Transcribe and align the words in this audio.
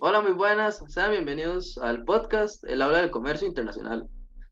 Hola, 0.00 0.20
muy 0.20 0.32
buenas. 0.32 0.84
Sean 0.88 1.12
bienvenidos 1.12 1.78
al 1.78 2.04
podcast 2.04 2.62
El 2.64 2.82
Habla 2.82 2.98
del 2.98 3.10
Comercio 3.10 3.48
Internacional. 3.48 4.06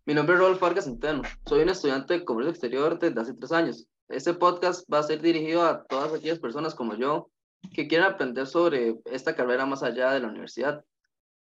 Mi 0.06 0.14
nombre 0.14 0.34
es 0.34 0.40
Rodolfo 0.40 0.64
Vargas 0.64 0.86
Centeno. 0.86 1.20
Soy 1.46 1.60
un 1.60 1.68
estudiante 1.68 2.14
de 2.14 2.24
comercio 2.24 2.52
exterior 2.52 2.98
desde 2.98 3.20
hace 3.20 3.34
tres 3.34 3.52
años. 3.52 3.86
Este 4.08 4.32
podcast 4.32 4.90
va 4.90 5.00
a 5.00 5.02
ser 5.02 5.20
dirigido 5.20 5.62
a 5.62 5.84
todas 5.84 6.14
aquellas 6.14 6.38
personas 6.38 6.74
como 6.74 6.94
yo 6.94 7.28
que 7.74 7.86
quieran 7.86 8.12
aprender 8.12 8.46
sobre 8.46 8.96
esta 9.04 9.36
carrera 9.36 9.66
más 9.66 9.82
allá 9.82 10.12
de 10.12 10.20
la 10.20 10.28
universidad. 10.28 10.82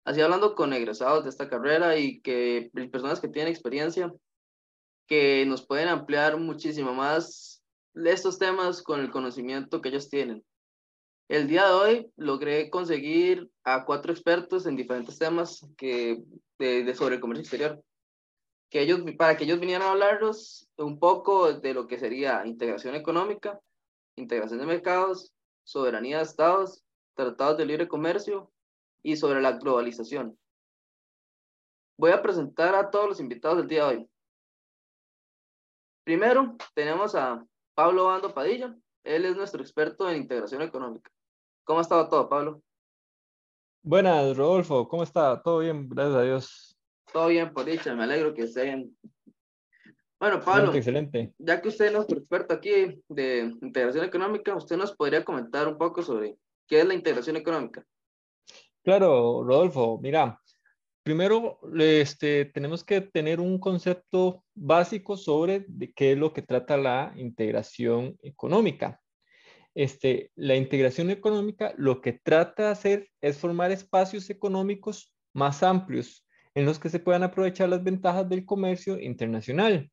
Así 0.04 0.20
hablando 0.20 0.56
con 0.56 0.74
egresados 0.74 1.26
de 1.26 1.30
esta 1.30 1.48
carrera 1.48 1.96
y 1.98 2.22
que 2.22 2.72
personas 2.92 3.20
que 3.20 3.28
tienen 3.28 3.52
experiencia 3.52 4.12
que 5.12 5.46
nos 5.46 5.68
pueden 5.68 5.90
ampliar 5.90 6.38
muchísimo 6.38 6.94
más 6.94 7.62
estos 7.94 8.40
temas 8.40 8.82
con 8.82 9.02
el 9.02 9.12
conocimiento 9.12 9.82
que 9.82 9.90
ellos 9.90 10.08
tienen. 10.08 10.42
El 11.28 11.50
día 11.50 11.68
de 11.68 11.74
hoy 11.74 12.12
logré 12.16 12.70
conseguir 12.70 13.52
a 13.66 13.84
cuatro 13.84 14.14
expertos 14.14 14.66
en 14.66 14.78
diferentes 14.78 15.20
temas 15.20 15.68
que, 15.76 16.24
de, 16.58 16.96
sobre 16.96 17.16
el 17.16 17.22
comercio 17.22 17.42
exterior, 17.42 17.84
que 18.70 18.84
ellos, 18.84 19.02
para 19.18 19.36
que 19.36 19.44
ellos 19.44 19.60
vinieran 19.60 19.86
a 19.86 19.92
hablarnos 19.92 20.70
un 20.78 20.98
poco 20.98 21.52
de 21.56 21.74
lo 21.74 21.88
que 21.88 22.00
sería 22.00 22.46
integración 22.46 22.96
económica, 22.96 23.60
integración 24.16 24.62
de 24.62 24.66
mercados, 24.66 25.34
soberanía 25.66 26.20
de 26.20 26.24
estados, 26.24 26.86
tratados 27.16 27.58
de 27.58 27.66
libre 27.66 27.90
comercio 27.90 28.50
y 29.04 29.18
sobre 29.18 29.42
la 29.42 29.58
globalización. 29.58 30.40
Voy 31.98 32.12
a 32.12 32.22
presentar 32.22 32.76
a 32.76 32.90
todos 32.90 33.10
los 33.10 33.20
invitados 33.20 33.58
del 33.58 33.68
día 33.68 33.88
de 33.88 33.98
hoy. 33.98 34.11
Primero, 36.04 36.56
tenemos 36.74 37.14
a 37.16 37.46
Pablo 37.76 38.06
Bando 38.06 38.34
Padilla. 38.34 38.76
Él 39.04 39.26
es 39.26 39.36
nuestro 39.36 39.62
experto 39.62 40.10
en 40.10 40.18
integración 40.18 40.62
económica. 40.62 41.12
¿Cómo 41.64 41.80
ha 41.80 41.84
estado 41.84 42.10
todo, 42.10 42.28
Pablo? 42.28 42.62
Buenas, 43.84 44.36
Rodolfo. 44.36 44.88
¿Cómo 44.88 45.04
está? 45.04 45.42
¿Todo 45.42 45.60
bien? 45.60 45.88
Gracias 45.90 46.16
a 46.16 46.22
Dios. 46.24 46.78
Todo 47.14 47.28
bien, 47.28 47.54
por 47.54 47.66
dicha. 47.66 47.96
Me 47.96 48.04
alegro 48.04 48.34
que 48.34 48.44
estén. 48.44 48.96
Bueno, 50.20 50.40
Pablo. 50.40 50.74
Excelente, 50.74 51.34
Ya 51.38 51.62
que 51.62 51.70
usted 51.70 51.88
es 51.88 51.94
nuestro 51.94 52.18
experto 52.18 52.54
aquí 52.54 53.04
de 53.08 53.56
integración 53.62 54.06
económica, 54.06 54.56
¿usted 54.56 54.78
nos 54.78 54.96
podría 54.96 55.24
comentar 55.24 55.68
un 55.68 55.78
poco 55.78 56.04
sobre 56.04 56.38
qué 56.68 56.80
es 56.80 56.86
la 56.86 56.94
integración 56.94 57.36
económica? 57.38 57.84
Claro, 58.84 59.44
Rodolfo. 59.44 60.00
Mira, 60.02 60.41
primero 61.04 61.60
este, 61.80 62.46
tenemos 62.46 62.84
que 62.84 63.02
tener 63.02 63.40
un 63.40 63.60
concepto 63.60 64.44
básico 64.54 65.18
sobre 65.18 65.66
qué 65.96 66.14
es 66.14 66.18
lo 66.18 66.34
que 66.34 66.42
trata 66.42 66.78
la 66.78 67.14
integración 67.16 68.18
económica 68.22 69.02
este, 69.74 70.32
la 70.36 70.56
integración 70.56 71.10
económica 71.10 71.74
lo 71.78 72.02
que 72.02 72.14
trata 72.14 72.64
de 72.64 72.70
hacer 72.70 73.10
es 73.22 73.38
formar 73.38 73.72
espacios 73.72 74.30
económicos 74.30 75.14
más 75.34 75.64
amplios 75.64 76.28
en 76.54 76.66
los 76.66 76.78
que 76.78 76.90
se 76.90 77.00
puedan 77.00 77.24
aprovechar 77.24 77.70
las 77.70 77.84
ventajas 77.84 78.28
del 78.28 78.46
comercio 78.46 79.00
internacional. 79.00 79.90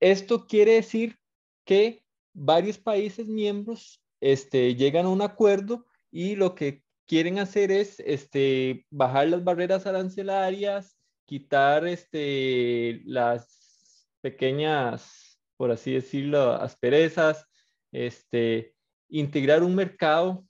Esto 0.00 0.46
quiere 0.46 0.72
decir 0.72 1.16
que 1.64 2.02
varios 2.34 2.78
países 2.78 3.28
miembros 3.28 4.02
este, 4.20 4.74
llegan 4.74 5.06
a 5.06 5.10
un 5.10 5.22
acuerdo 5.22 5.86
y 6.10 6.34
lo 6.34 6.56
que 6.56 6.82
quieren 7.06 7.38
hacer 7.38 7.70
es 7.70 8.00
este, 8.00 8.86
bajar 8.90 9.28
las 9.28 9.44
barreras 9.44 9.86
arancelarias, 9.86 10.98
quitar 11.24 11.86
este, 11.86 13.02
las 13.04 14.08
pequeñas, 14.20 15.40
por 15.56 15.70
así 15.70 15.92
decirlo, 15.92 16.52
asperezas, 16.52 17.46
este, 17.92 18.74
integrar 19.08 19.62
un 19.62 19.74
mercado 19.74 20.44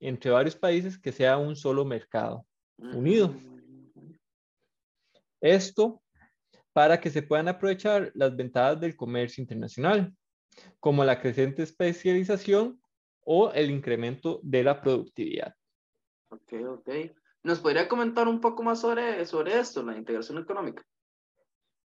entre 0.00 0.30
varios 0.30 0.56
países 0.56 0.98
que 0.98 1.12
sea 1.12 1.38
un 1.38 1.56
solo 1.56 1.84
mercado 1.84 2.46
unido. 2.78 3.34
Esto 5.40 6.02
para 6.72 7.00
que 7.00 7.10
se 7.10 7.22
puedan 7.22 7.48
aprovechar 7.48 8.10
las 8.14 8.34
ventajas 8.34 8.80
del 8.80 8.96
comercio 8.96 9.40
internacional, 9.40 10.12
como 10.80 11.04
la 11.04 11.20
creciente 11.20 11.62
especialización 11.62 12.80
o 13.24 13.50
el 13.52 13.70
incremento 13.70 14.40
de 14.42 14.62
la 14.62 14.80
productividad. 14.80 15.54
Ok, 16.28 16.52
ok. 16.68 16.90
¿Nos 17.42 17.60
podría 17.60 17.88
comentar 17.88 18.26
un 18.26 18.40
poco 18.40 18.62
más 18.62 18.80
sobre, 18.80 19.24
sobre 19.26 19.58
esto, 19.58 19.82
la 19.82 19.96
integración 19.96 20.38
económica? 20.38 20.82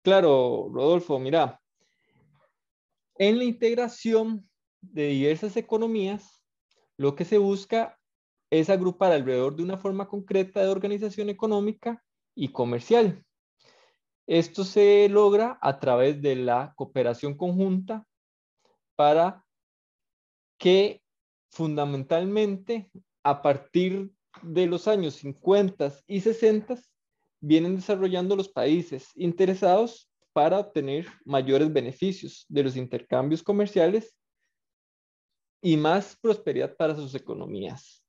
Claro, 0.03 0.69
Rodolfo, 0.73 1.19
mira, 1.19 1.61
en 3.19 3.39
la 3.39 3.45
integración 3.45 4.49
de 4.81 5.09
diversas 5.09 5.57
economías, 5.57 6.45
lo 6.97 7.17
que 7.17 7.25
se 7.25 7.39
busca 7.39 7.99
es 8.51 8.71
agrupar 8.71 9.13
alrededor 9.13 9.57
de 9.57 9.63
una 9.63 9.79
forma 9.79 10.09
concreta 10.09 10.61
de 10.61 10.69
organización 10.69 11.31
económica 11.31 12.03
y 12.35 12.49
comercial. 12.49 13.25
Esto 14.27 14.65
se 14.65 15.09
logra 15.09 15.59
a 15.63 15.79
través 15.79 16.21
de 16.21 16.37
la 16.37 16.73
cooperación 16.77 17.37
conjunta 17.37 18.07
para 18.97 19.45
que 20.59 21.03
fundamentalmente 21.57 22.91
a 23.23 23.41
partir 23.41 24.11
de 24.43 24.67
los 24.67 24.87
años 24.87 25.15
50 25.15 25.93
y 26.07 26.21
60 26.21 26.79
vienen 27.41 27.77
desarrollando 27.77 28.37
los 28.37 28.49
países 28.49 29.11
interesados 29.15 30.11
para 30.35 30.59
obtener 30.59 31.07
mayores 31.25 31.73
beneficios 31.73 32.45
de 32.51 32.63
los 32.63 32.77
intercambios 32.77 33.43
comerciales 33.43 34.15
y 35.63 35.79
más 35.79 36.17
prosperidad 36.21 36.77
para 36.77 36.95
sus 36.95 37.15
economías. 37.15 38.05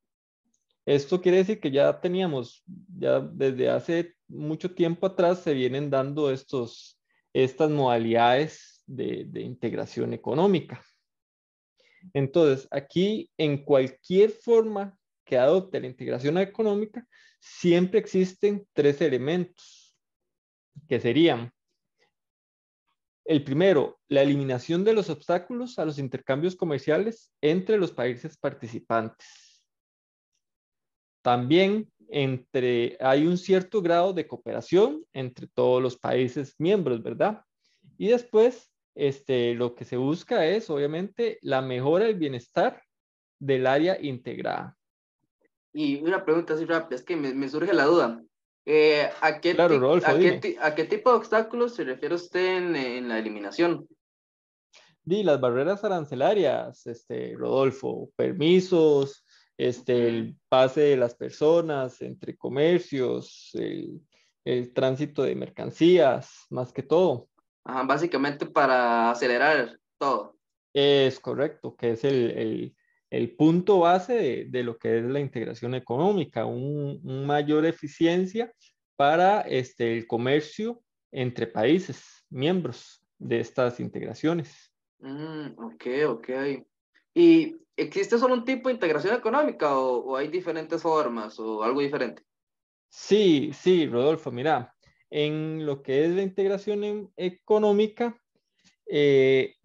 Esto 0.85 1.22
quiere 1.22 1.38
decir 1.38 1.62
que 1.62 1.72
ya 1.72 2.02
teníamos, 2.02 2.64
ya 2.97 3.22
desde 3.22 3.69
hace 3.69 4.14
mucho 4.28 4.74
tiempo 4.74 5.08
atrás 5.08 5.40
se 5.40 5.53
vienen 5.53 5.90
dando 5.90 6.31
estos, 6.31 7.00
estas 7.34 7.69
modalidades 7.72 8.84
de, 8.85 9.24
de 9.25 9.41
integración 9.41 10.14
económica. 10.14 10.84
Entonces, 12.13 12.68
aquí 12.72 13.30
en 13.38 13.63
cualquier 13.63 14.31
forma 14.31 14.97
que 15.25 15.38
adopte 15.38 15.80
la 15.80 15.88
integración 15.88 16.38
económica, 16.38 17.06
siempre 17.40 18.00
existen 18.00 18.66
tres 18.74 19.02
elementos 19.02 19.96
que 20.88 21.00
serían 21.00 21.52
el 23.25 23.44
primero, 23.44 24.00
la 24.08 24.22
eliminación 24.22 24.85
de 24.85 24.94
los 24.94 25.09
obstáculos 25.09 25.78
a 25.80 25.85
los 25.85 26.00
intercambios 26.00 26.56
comerciales 26.56 27.34
entre 27.41 27.78
los 27.78 27.91
países 27.91 28.38
participantes. 28.38 29.62
También 31.22 31.91
entre, 32.08 32.97
hay 33.02 33.28
un 33.28 33.38
cierto 33.38 33.81
grado 33.81 34.14
de 34.14 34.25
cooperación 34.25 35.03
entre 35.12 35.47
todos 35.47 35.84
los 35.84 35.97
países 35.97 36.56
miembros, 36.58 37.03
¿verdad? 37.03 37.44
Y 37.97 38.08
después, 38.08 38.72
este, 38.97 39.53
lo 39.53 39.75
que 39.75 39.85
se 39.85 39.97
busca 39.97 40.46
es, 40.46 40.69
obviamente, 40.69 41.40
la 41.41 41.62
mejora 41.62 42.06
del 42.06 42.16
bienestar 42.16 42.81
del 43.40 43.68
área 43.68 44.02
integrada. 44.02 44.75
Y 45.74 46.02
una 46.02 46.25
pregunta 46.25 46.56
así 46.56 46.66
rápida, 46.66 46.96
es 46.96 47.03
que 47.03 47.16
me, 47.16 47.34
me 47.34 47.50
surge 47.50 47.74
la 47.74 47.85
duda. 47.85 48.22
Eh, 48.69 49.09
¿a, 49.22 49.40
qué 49.40 49.56
a, 50.59 50.75
qué 50.75 50.84
tipo 50.84 51.09
de 51.09 51.16
obstáculos 51.16 51.74
se 51.74 51.85
refiere 51.85 52.16
usted 52.16 52.58
en, 52.75 53.08
la 53.08 53.18
eliminación? 53.18 53.88
Di, 55.06 55.24
las 55.24 55.40
barreras 55.40 55.85
arancelarias, 55.85 56.85
este, 56.85 57.34
Rodolfo, 57.38 58.09
permisos, 58.18 59.25
este, 59.56 60.09
el 60.09 60.35
pase 60.50 60.81
de 60.81 60.97
las 60.97 61.16
personas 61.16 62.02
entre 62.02 62.35
comercios, 62.35 63.52
el, 63.53 64.02
tránsito 64.74 65.24
de 65.24 65.35
mercancías, 65.35 66.46
más 66.49 66.73
que 66.73 66.84
todo. 66.84 67.29
Básicamente 67.85 68.46
para 68.46 69.11
acelerar 69.11 69.79
todo. 69.97 70.37
Es 70.73 71.19
correcto, 71.19 71.75
que 71.75 71.91
es 71.91 72.03
el, 72.03 72.75
punto 73.37 73.79
base 73.79 74.46
de, 74.49 74.64
lo 74.64 74.78
que 74.78 74.99
es 74.99 75.03
la 75.03 75.19
integración 75.19 75.75
económica, 75.75 76.46
un, 76.46 77.25
mayor 77.25 77.66
eficiencia 77.66 78.52
para 78.96 79.41
este, 79.41 79.97
el 79.97 80.08
comercio 80.08 80.81
entre 81.11 81.47
países 81.47 82.25
miembros 82.29 83.02
de 83.17 83.40
estas 83.40 83.79
integraciones. 83.79 84.72
Mm, 84.99 85.52
ok, 85.58 85.85
ok. 86.09 86.29
¿Y 87.13 87.55
existe 87.75 88.17
solo 88.17 88.34
un 88.34 88.46
tipo 88.46 88.70
de 88.70 88.75
integración 88.75 89.16
económica 89.16 89.78
o, 89.78 90.16
hay 90.16 90.28
diferentes 90.28 90.81
formas 90.81 91.40
o 91.40 91.63
algo 91.63 91.81
diferente? 91.81 92.23
Sí, 92.90 93.52
sí, 93.53 93.87
Rodolfo, 93.87 94.31
mira, 94.31 94.73
en 95.09 95.66
lo 95.66 95.82
que 95.82 96.06
es 96.06 96.12
la 96.12 96.22
integración 96.22 97.12
económica, 97.16 98.20
eh, 98.88 99.56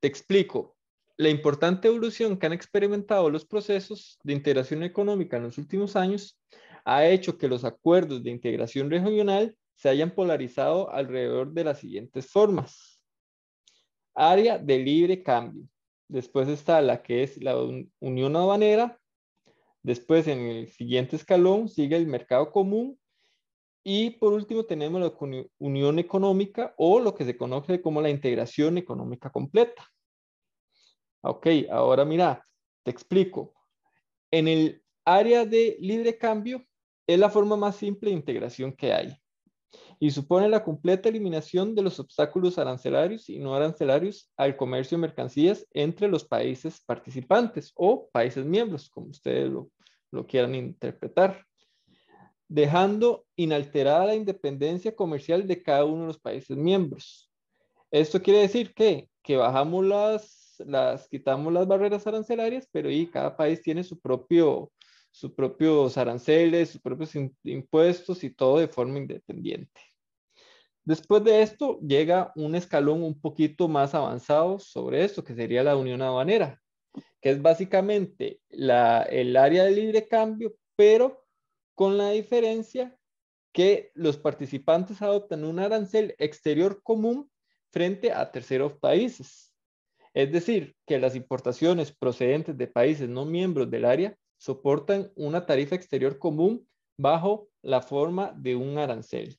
te 0.00 0.08
explico, 0.08 0.76
la 1.16 1.28
importante 1.28 1.88
evolución 1.88 2.38
que 2.38 2.46
han 2.46 2.52
experimentado 2.52 3.28
los 3.28 3.44
procesos 3.44 4.18
de 4.22 4.32
integración 4.32 4.82
económica 4.82 5.36
en 5.36 5.44
los 5.44 5.58
últimos 5.58 5.94
años 5.96 6.40
ha 6.84 7.06
hecho 7.06 7.36
que 7.36 7.48
los 7.48 7.64
acuerdos 7.64 8.22
de 8.22 8.30
integración 8.30 8.90
regional 8.90 9.56
se 9.74 9.88
hayan 9.88 10.14
polarizado 10.14 10.90
alrededor 10.90 11.52
de 11.52 11.64
las 11.64 11.80
siguientes 11.80 12.26
formas. 12.26 13.00
Área 14.14 14.58
de 14.58 14.78
libre 14.78 15.22
cambio. 15.22 15.66
Después 16.06 16.48
está 16.48 16.82
la 16.82 17.02
que 17.02 17.22
es 17.22 17.42
la 17.42 17.56
unión 18.00 18.36
aduanera. 18.36 19.00
Después 19.82 20.26
en 20.26 20.40
el 20.40 20.68
siguiente 20.68 21.16
escalón 21.16 21.68
sigue 21.68 21.96
el 21.96 22.06
mercado 22.06 22.50
común. 22.50 22.99
Y 23.82 24.10
por 24.10 24.32
último 24.32 24.64
tenemos 24.64 25.00
la 25.00 25.12
unión 25.58 25.98
económica 25.98 26.74
o 26.76 27.00
lo 27.00 27.14
que 27.14 27.24
se 27.24 27.36
conoce 27.36 27.80
como 27.80 28.02
la 28.02 28.10
integración 28.10 28.76
económica 28.78 29.30
completa. 29.30 29.88
Ok, 31.22 31.46
ahora 31.70 32.04
mira, 32.04 32.46
te 32.82 32.90
explico. 32.90 33.54
En 34.30 34.48
el 34.48 34.82
área 35.04 35.44
de 35.44 35.76
libre 35.80 36.18
cambio 36.18 36.64
es 37.06 37.18
la 37.18 37.30
forma 37.30 37.56
más 37.56 37.76
simple 37.76 38.10
de 38.10 38.16
integración 38.16 38.72
que 38.72 38.92
hay 38.92 39.16
y 39.98 40.10
supone 40.10 40.48
la 40.48 40.64
completa 40.64 41.08
eliminación 41.08 41.74
de 41.74 41.82
los 41.82 42.00
obstáculos 42.00 42.58
arancelarios 42.58 43.28
y 43.28 43.38
no 43.38 43.54
arancelarios 43.54 44.30
al 44.36 44.56
comercio 44.56 44.96
de 44.96 45.02
mercancías 45.02 45.66
entre 45.72 46.08
los 46.08 46.24
países 46.24 46.80
participantes 46.80 47.72
o 47.74 48.08
países 48.10 48.44
miembros, 48.44 48.88
como 48.88 49.08
ustedes 49.08 49.50
lo, 49.50 49.70
lo 50.10 50.26
quieran 50.26 50.54
interpretar, 50.54 51.46
dejando 52.50 53.24
inalterada 53.36 54.06
la 54.06 54.16
independencia 54.16 54.94
comercial 54.96 55.46
de 55.46 55.62
cada 55.62 55.84
uno 55.84 56.00
de 56.00 56.06
los 56.08 56.18
países 56.18 56.56
miembros. 56.56 57.30
Esto 57.92 58.20
quiere 58.20 58.40
decir 58.40 58.74
que, 58.74 59.08
que 59.22 59.36
bajamos 59.36 59.86
las, 59.86 60.56
las, 60.66 61.08
quitamos 61.08 61.52
las 61.52 61.68
barreras 61.68 62.08
arancelarias, 62.08 62.68
pero 62.72 62.90
y 62.90 63.06
cada 63.06 63.36
país 63.36 63.62
tiene 63.62 63.84
su 63.84 64.00
propio, 64.00 64.72
sus 65.12 65.32
propios 65.32 65.96
aranceles, 65.96 66.70
sus 66.70 66.80
propios 66.80 67.12
impuestos 67.44 68.24
y 68.24 68.30
todo 68.30 68.58
de 68.58 68.66
forma 68.66 68.98
independiente. 68.98 69.80
Después 70.82 71.22
de 71.22 71.42
esto 71.42 71.78
llega 71.78 72.32
un 72.34 72.56
escalón 72.56 73.04
un 73.04 73.20
poquito 73.20 73.68
más 73.68 73.94
avanzado 73.94 74.58
sobre 74.58 75.04
esto, 75.04 75.22
que 75.22 75.36
sería 75.36 75.62
la 75.62 75.76
unión 75.76 76.02
aduanera, 76.02 76.60
que 77.20 77.30
es 77.30 77.40
básicamente 77.40 78.40
la, 78.48 79.02
el 79.02 79.36
área 79.36 79.62
de 79.62 79.70
libre 79.70 80.08
cambio, 80.08 80.56
pero 80.74 81.19
con 81.80 81.96
la 81.96 82.10
diferencia 82.10 82.94
que 83.54 83.90
los 83.94 84.18
participantes 84.18 85.00
adoptan 85.00 85.46
un 85.46 85.58
arancel 85.58 86.14
exterior 86.18 86.82
común 86.82 87.30
frente 87.70 88.12
a 88.12 88.30
terceros 88.30 88.74
países. 88.74 89.54
Es 90.12 90.30
decir, 90.30 90.76
que 90.86 90.98
las 90.98 91.16
importaciones 91.16 91.90
procedentes 91.90 92.58
de 92.58 92.66
países 92.66 93.08
no 93.08 93.24
miembros 93.24 93.70
del 93.70 93.86
área 93.86 94.14
soportan 94.36 95.10
una 95.14 95.46
tarifa 95.46 95.74
exterior 95.74 96.18
común 96.18 96.68
bajo 96.98 97.48
la 97.62 97.80
forma 97.80 98.34
de 98.36 98.56
un 98.56 98.76
arancel. 98.76 99.38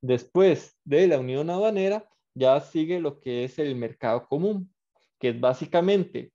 Después 0.00 0.76
de 0.82 1.06
la 1.06 1.20
unión 1.20 1.48
aduanera, 1.48 2.10
ya 2.34 2.60
sigue 2.60 2.98
lo 2.98 3.20
que 3.20 3.44
es 3.44 3.60
el 3.60 3.76
mercado 3.76 4.26
común, 4.26 4.74
que 5.20 5.28
es 5.28 5.40
básicamente 5.40 6.32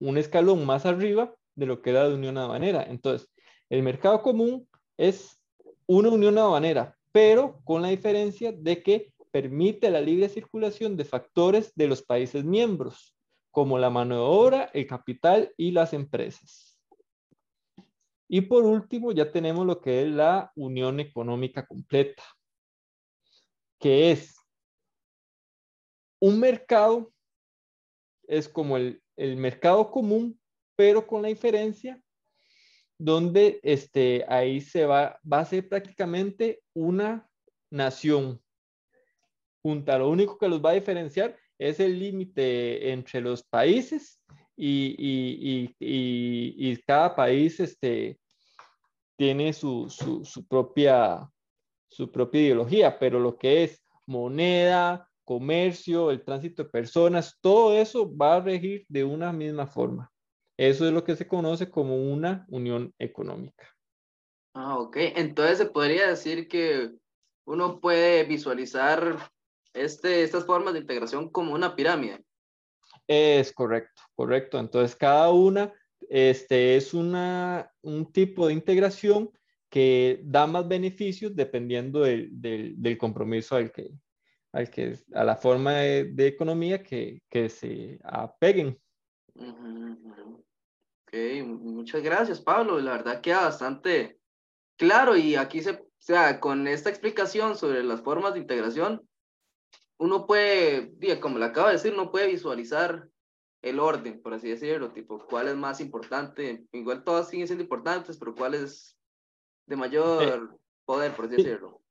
un 0.00 0.16
escalón 0.16 0.64
más 0.64 0.86
arriba 0.86 1.34
de 1.54 1.66
lo 1.66 1.82
que 1.82 1.90
era 1.90 2.08
la 2.08 2.14
unión 2.14 2.38
aduanera. 2.38 2.84
Entonces, 2.84 3.28
el 3.72 3.82
mercado 3.82 4.20
común 4.20 4.68
es 4.98 5.42
una 5.86 6.10
unión 6.10 6.36
aduanera, 6.36 6.94
pero 7.10 7.58
con 7.64 7.80
la 7.80 7.88
diferencia 7.88 8.52
de 8.52 8.82
que 8.82 9.14
permite 9.30 9.88
la 9.90 10.02
libre 10.02 10.28
circulación 10.28 10.94
de 10.94 11.06
factores 11.06 11.72
de 11.74 11.86
los 11.86 12.02
países 12.02 12.44
miembros, 12.44 13.16
como 13.50 13.78
la 13.78 13.88
mano 13.88 14.16
de 14.16 14.20
obra, 14.20 14.70
el 14.74 14.86
capital 14.86 15.54
y 15.56 15.70
las 15.70 15.94
empresas. 15.94 16.78
Y 18.28 18.42
por 18.42 18.64
último, 18.64 19.10
ya 19.10 19.32
tenemos 19.32 19.64
lo 19.64 19.80
que 19.80 20.02
es 20.02 20.08
la 20.10 20.52
unión 20.54 21.00
económica 21.00 21.64
completa, 21.66 22.24
que 23.80 24.10
es 24.10 24.36
un 26.20 26.38
mercado, 26.38 27.10
es 28.24 28.50
como 28.50 28.76
el, 28.76 29.00
mercado 29.16 29.90
común, 29.90 30.38
pero 30.76 31.06
con 31.06 31.22
la 31.22 31.28
diferencia 31.28 31.98
donde 33.04 33.58
este, 33.64 34.24
ahí 34.28 34.60
se 34.60 34.86
va, 34.86 35.18
va 35.30 35.40
a 35.40 35.44
ser 35.44 35.68
prácticamente 35.68 36.62
una 36.72 37.28
nación 37.68 38.40
junta. 39.60 39.98
Lo 39.98 40.08
único 40.08 40.38
que 40.38 40.48
los 40.48 40.64
va 40.64 40.70
a 40.70 40.74
diferenciar 40.74 41.36
es 41.58 41.80
el 41.80 41.98
límite 41.98 42.92
entre 42.92 43.20
los 43.20 43.42
países 43.42 44.22
y, 44.56 45.68
cada 46.86 47.16
país 47.16 47.58
este, 47.58 48.20
tiene 49.16 49.52
su, 49.52 49.88
propia, 50.48 51.28
su 51.88 52.10
propia 52.10 52.40
ideología, 52.40 52.98
pero 53.00 53.18
lo 53.18 53.36
que 53.36 53.64
es 53.64 53.84
moneda, 54.06 55.08
comercio, 55.24 56.12
el 56.12 56.22
tránsito 56.22 56.62
de 56.62 56.70
personas, 56.70 57.36
todo 57.40 57.76
eso 57.76 58.16
va 58.16 58.36
a 58.36 58.40
regir 58.40 58.84
de 58.88 59.02
una 59.02 59.32
misma 59.32 59.66
forma. 59.66 60.11
Eso 60.56 60.86
es 60.86 60.92
lo 60.92 61.04
que 61.04 61.16
se 61.16 61.26
conoce 61.26 61.70
como 61.70 61.96
una 61.96 62.46
unión 62.48 62.94
económica. 62.98 63.68
Ah, 64.54 64.78
ok. 64.78 64.96
Entonces 65.16 65.58
se 65.58 65.66
podría 65.66 66.08
decir 66.08 66.48
que 66.48 66.90
uno 67.44 67.80
puede 67.80 68.24
visualizar 68.24 69.18
este, 69.72 70.22
estas 70.22 70.44
formas 70.44 70.74
de 70.74 70.80
integración 70.80 71.30
como 71.30 71.54
una 71.54 71.74
pirámide. 71.74 72.24
Es 73.06 73.52
correcto, 73.52 74.02
correcto. 74.14 74.58
Entonces, 74.58 74.94
cada 74.94 75.30
una 75.30 75.72
este, 76.08 76.76
es 76.76 76.94
una, 76.94 77.70
un 77.82 78.12
tipo 78.12 78.46
de 78.46 78.52
integración 78.52 79.30
que 79.70 80.20
da 80.24 80.46
más 80.46 80.68
beneficios 80.68 81.34
dependiendo 81.34 82.00
del, 82.00 82.28
del, 82.32 82.98
compromiso 82.98 83.56
al 83.56 83.72
que, 83.72 83.90
al 84.52 84.70
que, 84.70 84.98
a 85.14 85.24
la 85.24 85.36
forma 85.36 85.72
de, 85.76 86.26
economía 86.26 86.82
que, 86.82 87.22
que, 87.30 87.48
se 87.48 87.98
apeguen. 88.04 88.78
Ok, 91.12 91.46
muchas 91.46 92.02
gracias, 92.02 92.40
Pablo. 92.40 92.80
La 92.80 92.92
verdad 92.92 93.20
queda 93.20 93.42
bastante 93.42 94.18
claro 94.76 95.14
y 95.16 95.36
aquí 95.36 95.60
se, 95.60 95.72
o 95.72 95.86
sea, 95.98 96.40
con 96.40 96.66
esta 96.66 96.88
explicación 96.88 97.54
sobre 97.56 97.84
las 97.84 98.00
formas 98.00 98.32
de 98.32 98.40
integración, 98.40 99.06
uno 99.98 100.26
puede, 100.26 100.96
como 101.20 101.38
le 101.38 101.44
acabo 101.44 101.66
de 101.66 101.74
decir, 101.74 101.92
uno 101.92 102.10
puede 102.10 102.28
visualizar 102.28 103.08
el 103.60 103.78
orden, 103.78 104.20
por 104.22 104.34
así 104.34 104.48
decirlo, 104.48 104.92
tipo, 104.92 105.24
cuál 105.26 105.48
es 105.48 105.54
más 105.54 105.80
importante. 105.80 106.64
Igual 106.72 107.04
todas 107.04 107.28
siguen 107.28 107.46
siendo 107.46 107.62
importantes, 107.62 108.16
pero 108.16 108.34
cuál 108.34 108.54
es 108.54 108.96
de 109.66 109.76
mayor 109.76 110.22
eh, 110.22 110.56
poder, 110.84 111.12
por 111.12 111.26
así 111.26 111.36
decirlo. 111.36 111.82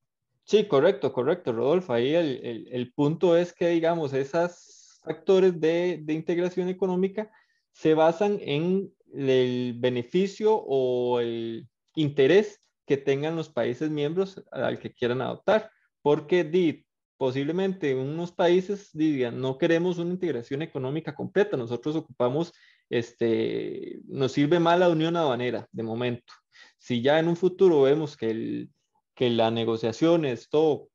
Sí, 0.43 0.67
correcto, 0.67 1.13
correcto, 1.13 1.53
Rodolfo. 1.53 1.93
Ahí 1.93 2.15
el, 2.15 2.43
el, 2.43 2.67
el 2.71 2.91
punto 2.91 3.37
es 3.37 3.53
que, 3.53 3.67
digamos, 3.67 4.13
esos 4.13 4.99
factores 5.03 5.59
de, 5.61 5.99
de, 6.01 6.13
integración 6.13 6.67
económica 6.67 7.31
se 7.71 7.93
basan 7.93 8.37
en 8.41 8.93
el 9.13 9.75
beneficio 9.77 10.55
o 10.55 11.19
el 11.19 11.67
interés 11.95 12.59
que 12.85 12.97
tengan 12.97 13.35
los 13.35 13.49
países 13.49 13.89
miembros 13.89 14.43
al 14.51 14.79
que 14.79 14.93
quieran 14.93 15.21
adoptar. 15.21 15.71
Porque 16.01 16.43
di, 16.43 16.85
posiblemente 17.17 17.93
unos 17.95 18.31
países 18.31 18.89
digan, 18.93 19.39
no 19.39 19.57
queremos 19.57 19.97
una 19.99 20.11
integración 20.11 20.61
económica 20.61 21.13
completa, 21.13 21.55
nosotros 21.55 21.95
ocupamos, 21.95 22.51
este, 22.89 23.99
nos 24.07 24.31
sirve 24.31 24.59
más 24.59 24.79
la 24.79 24.89
unión 24.89 25.15
aduanera 25.15 25.67
de 25.71 25.83
momento. 25.83 26.33
Si 26.77 27.01
ya 27.01 27.19
en 27.19 27.27
un 27.27 27.35
futuro 27.35 27.83
vemos 27.83 28.17
que, 28.17 28.31
el, 28.31 28.69
que 29.13 29.29
la 29.29 29.51
negociación, 29.51 30.25
todo 30.49 30.89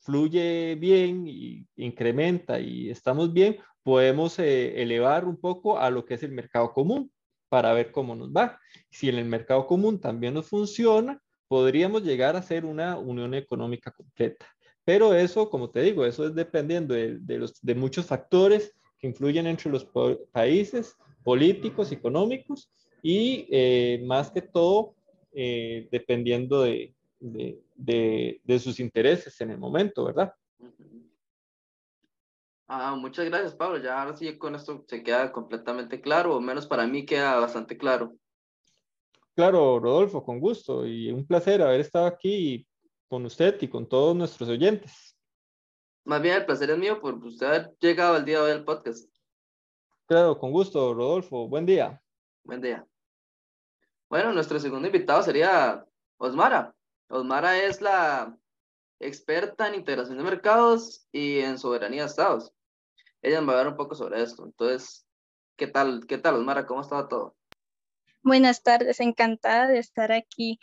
fluye 0.00 0.76
bien 0.76 1.26
y 1.26 1.66
incrementa 1.76 2.60
y 2.60 2.90
estamos 2.90 3.32
bien, 3.32 3.58
podemos 3.82 4.38
eh, 4.38 4.80
elevar 4.80 5.24
un 5.26 5.36
poco 5.36 5.78
a 5.78 5.90
lo 5.90 6.04
que 6.04 6.14
es 6.14 6.22
el 6.22 6.32
mercado 6.32 6.72
común 6.72 7.10
para 7.52 7.74
ver 7.74 7.92
cómo 7.92 8.16
nos 8.16 8.30
va. 8.30 8.58
Si 8.88 9.10
en 9.10 9.16
el 9.16 9.26
mercado 9.26 9.66
común 9.66 10.00
también 10.00 10.32
nos 10.32 10.48
funciona, 10.48 11.20
podríamos 11.48 12.02
llegar 12.02 12.34
a 12.34 12.42
ser 12.42 12.64
una 12.64 12.96
unión 12.96 13.34
económica 13.34 13.90
completa. 13.90 14.46
Pero 14.86 15.12
eso, 15.12 15.50
como 15.50 15.68
te 15.68 15.82
digo, 15.82 16.06
eso 16.06 16.26
es 16.26 16.34
dependiendo 16.34 16.94
de, 16.94 17.74
muchos 17.76 18.06
factores 18.06 18.74
que 18.98 19.08
influyen 19.08 19.46
entre 19.46 19.70
los 19.70 19.86
países, 20.32 20.96
políticos, 21.22 21.92
económicos 21.92 22.70
y 23.02 23.46
eh, 23.50 24.02
más 24.06 24.30
que 24.30 24.40
todo 24.40 24.94
eh, 25.34 25.90
dependiendo 25.92 26.62
de, 26.62 26.94
de, 27.20 28.40
de, 28.42 28.58
sus 28.60 28.80
intereses 28.80 29.38
en 29.42 29.50
el 29.50 29.58
momento, 29.58 30.06
¿verdad? 30.06 30.32
Ah, 32.74 32.96
muchas 32.96 33.26
gracias, 33.26 33.54
Pablo. 33.54 33.76
Ya 33.76 34.00
ahora 34.00 34.16
sí 34.16 34.38
con 34.38 34.54
esto 34.54 34.82
se 34.88 35.02
queda 35.02 35.30
completamente 35.30 36.00
claro, 36.00 36.34
o 36.34 36.40
menos 36.40 36.66
para 36.66 36.86
mí 36.86 37.04
queda 37.04 37.38
bastante 37.38 37.76
claro. 37.76 38.14
Claro, 39.34 39.78
Rodolfo, 39.78 40.24
con 40.24 40.40
gusto 40.40 40.86
y 40.86 41.12
un 41.12 41.26
placer 41.26 41.60
haber 41.60 41.80
estado 41.80 42.06
aquí 42.06 42.66
con 43.08 43.26
usted 43.26 43.60
y 43.60 43.68
con 43.68 43.86
todos 43.86 44.16
nuestros 44.16 44.48
oyentes. 44.48 45.14
Más 46.04 46.22
bien 46.22 46.36
el 46.36 46.46
placer 46.46 46.70
es 46.70 46.78
mío 46.78 46.98
por 46.98 47.22
usted 47.22 47.46
haber 47.46 47.76
llegado 47.78 48.14
al 48.14 48.24
día 48.24 48.38
de 48.38 48.44
hoy 48.44 48.50
al 48.52 48.64
podcast. 48.64 49.06
Claro, 50.06 50.38
con 50.38 50.50
gusto, 50.50 50.94
Rodolfo. 50.94 51.46
Buen 51.48 51.66
día. 51.66 52.02
Buen 52.42 52.62
día. 52.62 52.86
Bueno, 54.08 54.32
nuestro 54.32 54.58
segundo 54.58 54.88
invitado 54.88 55.22
sería 55.22 55.84
Osmara. 56.16 56.74
Osmara 57.10 57.62
es 57.62 57.82
la 57.82 58.34
experta 58.98 59.68
en 59.68 59.74
integración 59.74 60.16
de 60.16 60.24
mercados 60.24 61.06
y 61.12 61.40
en 61.40 61.58
soberanía 61.58 62.04
de 62.04 62.08
estados. 62.08 62.50
Ella 63.22 63.40
me 63.40 63.48
va 63.48 63.52
a 63.52 63.58
hablar 63.60 63.72
un 63.72 63.76
poco 63.76 63.94
sobre 63.94 64.20
esto. 64.20 64.44
Entonces, 64.44 65.06
¿qué 65.56 65.68
tal, 65.68 66.06
qué 66.06 66.18
tal, 66.18 66.34
Osmara? 66.34 66.66
¿Cómo 66.66 66.80
estaba 66.80 67.08
todo? 67.08 67.36
Buenas 68.22 68.62
tardes, 68.62 69.00
encantada 69.00 69.68
de 69.68 69.78
estar 69.78 70.12
aquí, 70.12 70.58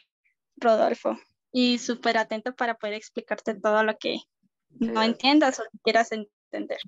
Rodolfo, 0.57 1.17
y 1.51 1.77
súper 1.77 2.17
atento 2.17 2.53
para 2.53 2.75
poder 2.75 2.95
explicarte 2.95 3.55
todo 3.55 3.83
lo 3.83 3.97
que 3.97 4.17
no 4.69 5.01
entiendas 5.01 5.59
o 5.59 5.63
quieras 5.83 6.11
entender. 6.11 6.79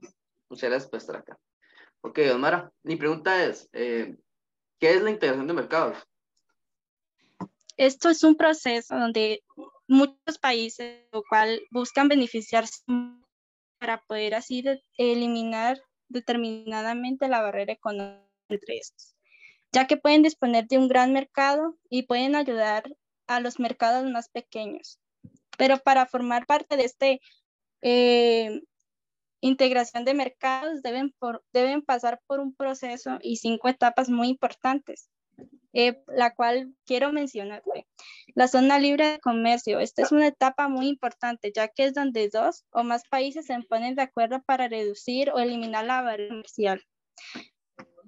Muchas 0.49 0.69
gracias 0.69 0.89
por 0.89 0.97
estar 0.97 1.15
acá. 1.17 1.39
Ok, 2.01 2.19
Osmara, 2.31 2.71
mi 2.83 2.95
pregunta 2.95 3.43
es, 3.43 3.69
eh, 3.73 4.17
¿qué 4.79 4.93
es 4.93 5.01
la 5.01 5.11
integración 5.11 5.47
de 5.47 5.53
mercados? 5.53 5.97
Esto 7.77 8.09
es 8.09 8.23
un 8.23 8.35
proceso 8.35 8.95
donde 8.95 9.43
muchos 9.87 10.37
países, 10.39 11.05
lo 11.11 11.23
cual 11.23 11.61
buscan 11.71 12.07
beneficiarse 12.07 12.83
para 13.81 13.99
poder 14.03 14.35
así 14.35 14.63
eliminar 14.95 15.81
determinadamente 16.07 17.27
la 17.27 17.41
barrera 17.41 17.73
económica 17.73 18.21
entre 18.47 18.77
estos, 18.77 19.15
ya 19.71 19.87
que 19.87 19.97
pueden 19.97 20.21
disponer 20.21 20.67
de 20.67 20.77
un 20.77 20.87
gran 20.87 21.13
mercado 21.13 21.75
y 21.89 22.03
pueden 22.03 22.35
ayudar 22.35 22.83
a 23.25 23.39
los 23.39 23.59
mercados 23.59 24.05
más 24.05 24.29
pequeños. 24.29 24.99
Pero 25.57 25.79
para 25.79 26.05
formar 26.05 26.45
parte 26.45 26.77
de 26.77 26.85
este 26.85 27.21
eh, 27.81 28.61
integración 29.39 30.05
de 30.05 30.13
mercados 30.13 30.83
deben, 30.83 31.15
deben 31.51 31.81
pasar 31.81 32.21
por 32.27 32.39
un 32.39 32.53
proceso 32.53 33.17
y 33.23 33.37
cinco 33.37 33.67
etapas 33.67 34.09
muy 34.09 34.27
importantes, 34.27 35.09
eh, 35.73 36.01
la 36.07 36.33
cual 36.33 36.73
quiero 36.85 37.13
mencionar. 37.13 37.63
La 38.35 38.47
zona 38.47 38.79
libre 38.79 39.11
de 39.11 39.19
comercio. 39.19 39.79
Esta 39.79 40.01
es 40.01 40.11
una 40.11 40.27
etapa 40.27 40.67
muy 40.67 40.87
importante, 40.87 41.51
ya 41.55 41.67
que 41.67 41.85
es 41.85 41.93
donde 41.93 42.29
dos 42.29 42.65
o 42.71 42.83
más 42.83 43.03
países 43.09 43.45
se 43.45 43.57
ponen 43.69 43.95
de 43.95 44.03
acuerdo 44.03 44.41
para 44.43 44.67
reducir 44.67 45.29
o 45.31 45.39
eliminar 45.39 45.85
la 45.85 46.01
barrera 46.01 46.29
comercial. 46.29 46.83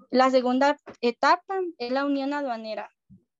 La 0.09 0.29
segunda 0.29 0.77
etapa 1.01 1.59
es 1.77 1.91
la 1.91 2.05
unión 2.05 2.33
aduanera. 2.33 2.91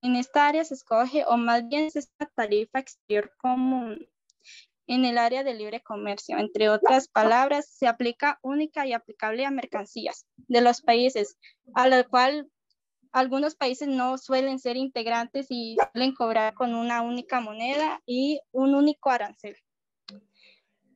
En 0.01 0.15
esta 0.15 0.47
área 0.47 0.65
se 0.65 0.73
escoge, 0.73 1.23
o 1.27 1.37
más 1.37 1.67
bien 1.67 1.85
es 1.85 1.95
esta 1.95 2.25
tarifa 2.35 2.79
exterior 2.79 3.31
común, 3.37 4.07
en 4.87 5.05
el 5.05 5.17
área 5.17 5.43
de 5.43 5.53
libre 5.53 5.81
comercio. 5.81 6.37
Entre 6.37 6.69
otras 6.69 7.07
palabras, 7.07 7.67
se 7.69 7.87
aplica 7.87 8.39
única 8.41 8.85
y 8.85 8.93
aplicable 8.93 9.45
a 9.45 9.51
mercancías 9.51 10.25
de 10.35 10.61
los 10.61 10.81
países, 10.81 11.37
a 11.73 11.87
lo 11.87 12.07
cual 12.09 12.49
algunos 13.13 13.55
países 13.55 13.87
no 13.87 14.17
suelen 14.17 14.59
ser 14.59 14.75
integrantes 14.75 15.45
y 15.49 15.77
suelen 15.93 16.13
cobrar 16.13 16.55
con 16.55 16.73
una 16.73 17.03
única 17.03 17.39
moneda 17.39 18.01
y 18.07 18.41
un 18.51 18.73
único 18.73 19.11
arancel. 19.11 19.55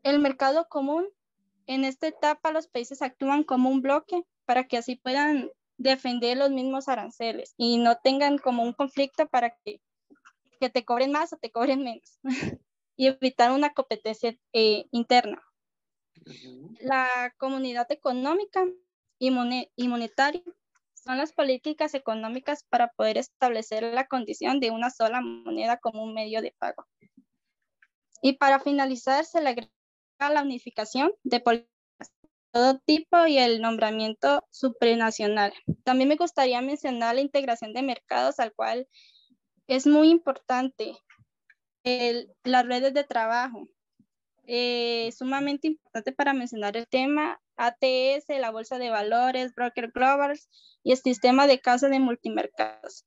El 0.02 0.20
mercado 0.20 0.68
común, 0.68 1.08
en 1.68 1.86
esta 1.86 2.08
etapa 2.08 2.52
los 2.52 2.68
países 2.68 3.02
actúan 3.04 3.44
como 3.44 3.70
un 3.70 3.82
bloque 3.82 4.24
para 4.46 4.68
que 4.68 4.78
así 4.78 4.96
puedan 4.96 5.52
defender 5.78 6.38
los 6.38 6.50
mismos 6.50 6.88
aranceles 6.88 7.54
y 7.56 7.78
no 7.78 7.98
tengan 7.98 8.40
como 8.40 8.64
un 8.64 8.74
conflicto 8.74 9.28
para 9.28 9.56
que, 9.64 9.80
que 10.60 10.70
te 10.72 10.84
cobren 10.84 11.12
más 11.12 11.34
o 11.34 11.38
te 11.38 11.52
cobren 11.52 11.84
menos. 11.84 12.20
y 12.96 13.08
evitar 13.08 13.52
una 13.52 13.74
competencia 13.74 14.36
eh, 14.54 14.88
interna. 14.92 15.44
La 16.82 17.32
comunidad 17.38 17.92
económica 17.92 18.66
y, 19.20 19.32
y 19.76 19.88
monetaria 19.88 20.42
son 21.08 21.18
las 21.18 21.32
políticas 21.32 21.94
económicas 21.94 22.66
para 22.70 22.90
poder 22.90 23.18
establecer 23.18 23.82
la 23.82 24.08
condición 24.08 24.60
de 24.60 24.72
una 24.72 24.90
sola 24.90 25.22
moneda 25.22 25.78
como 25.78 26.04
un 26.04 26.14
medio 26.14 26.42
de 26.42 26.54
pago. 26.60 26.86
Y 28.22 28.34
para 28.34 28.60
finalizar, 28.60 29.24
se 29.24 29.42
le 29.42 29.50
agrega 29.50 29.72
la 30.20 30.42
unificación 30.42 31.14
de 31.24 31.40
políticas 31.40 32.12
de 32.22 32.30
todo 32.52 32.80
tipo 32.80 33.26
y 33.26 33.38
el 33.38 33.62
nombramiento 33.62 34.46
supranacional. 34.52 35.54
También 35.86 36.10
me 36.10 36.18
gustaría 36.18 36.62
mencionar 36.62 37.16
la 37.16 37.22
integración 37.22 37.72
de 37.72 37.84
mercados, 37.84 38.40
al 38.40 38.54
cual 38.54 38.88
es 39.68 39.88
muy 39.88 40.10
importante 40.10 40.94
las 42.44 42.66
redes 42.66 42.94
de 42.94 43.06
trabajo. 43.06 43.70
Eh, 44.46 45.10
sumamente 45.18 45.68
importante 45.68 46.12
para 46.12 46.34
mencionar 46.34 46.76
el 46.76 46.88
tema, 46.88 47.40
ATS, 47.58 48.40
la 48.40 48.52
bolsa 48.52 48.78
de 48.78 48.90
valores, 48.90 49.54
broker 49.54 49.92
globals 49.92 50.50
y 50.84 50.92
el 50.92 50.98
sistema 50.98 51.48
de 51.48 51.60
casa 51.60 51.90
de 51.90 52.00
multimercados. 52.00 53.06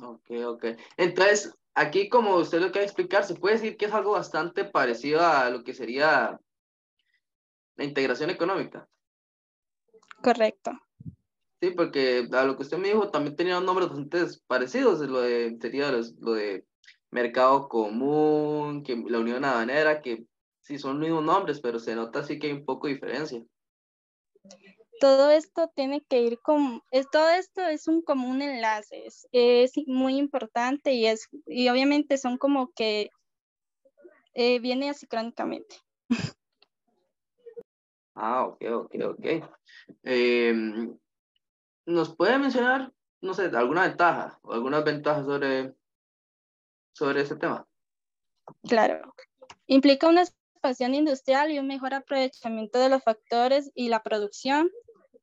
Ok, 0.00 0.30
ok. 0.46 0.64
Entonces, 0.96 1.52
aquí 1.74 2.08
como 2.08 2.36
usted 2.36 2.60
lo 2.60 2.70
quiere 2.70 2.84
explicar, 2.84 3.24
se 3.24 3.34
puede 3.34 3.56
decir 3.56 3.76
que 3.76 3.86
es 3.86 3.92
algo 3.92 4.12
bastante 4.12 4.64
parecido 4.64 5.20
a 5.20 5.50
lo 5.50 5.64
que 5.64 5.74
sería 5.74 6.38
la 7.76 7.84
integración 7.84 8.30
económica. 8.30 8.88
Correcto. 10.22 10.72
Sí, 11.60 11.70
porque 11.72 12.28
a 12.32 12.44
lo 12.44 12.56
que 12.56 12.62
usted 12.62 12.78
me 12.78 12.88
dijo 12.88 13.10
también 13.10 13.34
tenía 13.34 13.60
nombres 13.60 13.88
bastante 13.88 14.24
parecidos, 14.46 15.00
lo 15.00 15.20
de, 15.20 15.56
sería 15.60 15.90
lo 15.90 16.32
de 16.32 16.64
mercado 17.10 17.68
común, 17.68 18.82
que 18.84 18.96
la 19.08 19.18
unión 19.18 19.44
aduanera, 19.44 20.00
que 20.00 20.24
sí 20.68 20.78
son 20.78 21.00
mismos 21.00 21.24
nombres, 21.24 21.60
pero 21.60 21.78
se 21.78 21.94
nota 21.94 22.20
así 22.20 22.38
que 22.38 22.48
hay 22.48 22.52
un 22.52 22.66
poco 22.66 22.86
de 22.86 22.94
diferencia. 22.94 23.42
Todo 25.00 25.30
esto 25.30 25.70
tiene 25.74 26.02
que 26.02 26.20
ir 26.20 26.40
con, 26.40 26.82
es, 26.90 27.08
todo 27.10 27.30
esto 27.30 27.62
es 27.62 27.88
un 27.88 28.02
común 28.02 28.42
enlace, 28.42 29.06
es, 29.32 29.72
muy 29.86 30.18
importante 30.18 30.92
y, 30.92 31.06
es, 31.06 31.28
y 31.46 31.70
obviamente 31.70 32.18
son 32.18 32.36
como 32.36 32.70
que 32.72 33.08
eh, 34.34 34.58
viene 34.60 34.92
crónicamente. 35.08 35.76
Ah, 38.20 38.46
ok, 38.46 38.64
ok, 38.72 38.94
ok. 39.10 39.26
Em, 40.02 40.98
¿Nos 41.86 42.16
puede 42.16 42.36
mencionar, 42.36 42.92
no 43.20 43.32
sé, 43.32 43.44
alguna 43.44 43.82
ventaja 43.82 44.40
o 44.42 44.54
algunas 44.54 44.84
ventajas 44.84 45.24
sobre 45.24 45.72
sobre 46.94 47.20
ese 47.20 47.36
tema? 47.36 47.64
Claro. 48.68 49.14
Implica 49.68 50.08
una 50.08 50.24
expansión 50.58 50.94
industrial 50.94 51.52
y 51.52 51.58
un 51.58 51.68
mejor 51.68 51.94
aprovechamiento 51.94 52.80
de 52.80 52.88
los 52.88 53.02
factores 53.02 53.70
y 53.74 53.88
la 53.88 54.02
producción. 54.02 54.70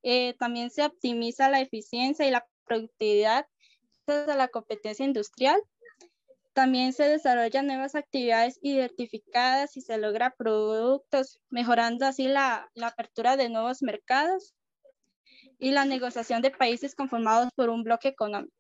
Eh, 0.02 0.36
también 0.40 0.70
se 0.70 0.86
optimiza 0.86 1.50
la 1.50 1.60
eficiencia 1.60 2.26
y 2.26 2.32
la 2.32 2.48
productividad 2.66 3.46
de 4.08 4.36
la 4.36 4.48
competencia 4.48 5.06
industrial. 5.06 5.62
También 6.54 6.94
se 6.94 7.04
desarrollan 7.10 7.68
nuevas 7.68 7.96
actividades 7.96 8.60
identificadas 8.62 9.76
y 9.76 9.82
se 9.82 9.98
logra 9.98 10.34
productos, 10.38 11.42
mejorando 11.50 12.06
así 12.06 12.28
la, 12.28 12.70
la 12.76 12.88
apertura 12.88 13.36
de 13.36 13.50
nuevos 13.50 13.82
mercados 13.82 14.56
y 15.60 15.72
la 15.72 15.84
negociación 15.84 16.42
de 16.42 16.52
países 16.52 16.96
conformados 16.96 17.50
por 17.56 17.70
un 17.70 17.84
bloque 17.84 18.08
económico. 18.08 18.56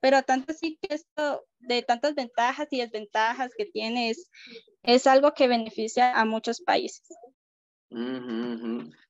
Pero 0.00 0.22
tanto 0.22 0.52
sí 0.52 0.78
que 0.80 0.94
esto, 0.94 1.46
de 1.60 1.82
tantas 1.82 2.14
ventajas 2.14 2.68
y 2.70 2.80
desventajas 2.80 3.52
que 3.56 3.66
tiene, 3.66 4.10
es, 4.10 4.30
algo 5.06 5.32
que 5.32 5.48
beneficia 5.48 6.18
a 6.18 6.24
muchos 6.24 6.60
países. 6.60 7.08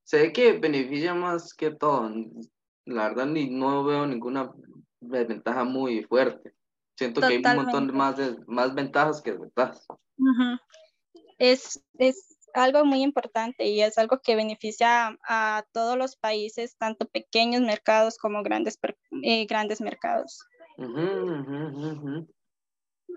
Sé 0.04 0.32
que 0.32 0.52
beneficia 0.52 1.14
más 1.14 1.54
que 1.54 1.70
todo. 1.70 2.10
La 2.84 3.08
verdad, 3.08 3.26
ni, 3.26 3.48
no 3.48 3.84
veo 3.84 4.06
ninguna 4.06 4.52
desventaja 5.00 5.64
muy 5.64 6.04
fuerte. 6.04 6.54
Siento 6.96 7.20
que 7.20 7.26
hay 7.26 7.42
un 7.44 7.56
montón 7.56 7.96
más 7.96 8.16
de 8.16 8.36
más 8.46 8.74
ventajas 8.74 9.20
que 9.22 9.32
desventajas. 9.32 9.86
es, 11.38 11.82
es 11.98 12.34
algo 12.54 12.84
muy 12.84 13.02
importante 13.02 13.66
y 13.66 13.80
es 13.80 13.98
algo 13.98 14.20
que 14.22 14.36
beneficia 14.36 15.18
a, 15.26 15.64
todos 15.72 15.96
los 15.98 16.16
países, 16.16 16.76
tanto 16.76 17.08
pequeños 17.08 17.62
mercados 17.62 18.16
como 18.16 18.42
grandes, 18.42 18.78
eh, 19.22 19.46
grandes 19.46 19.80
mercados. 19.80 20.46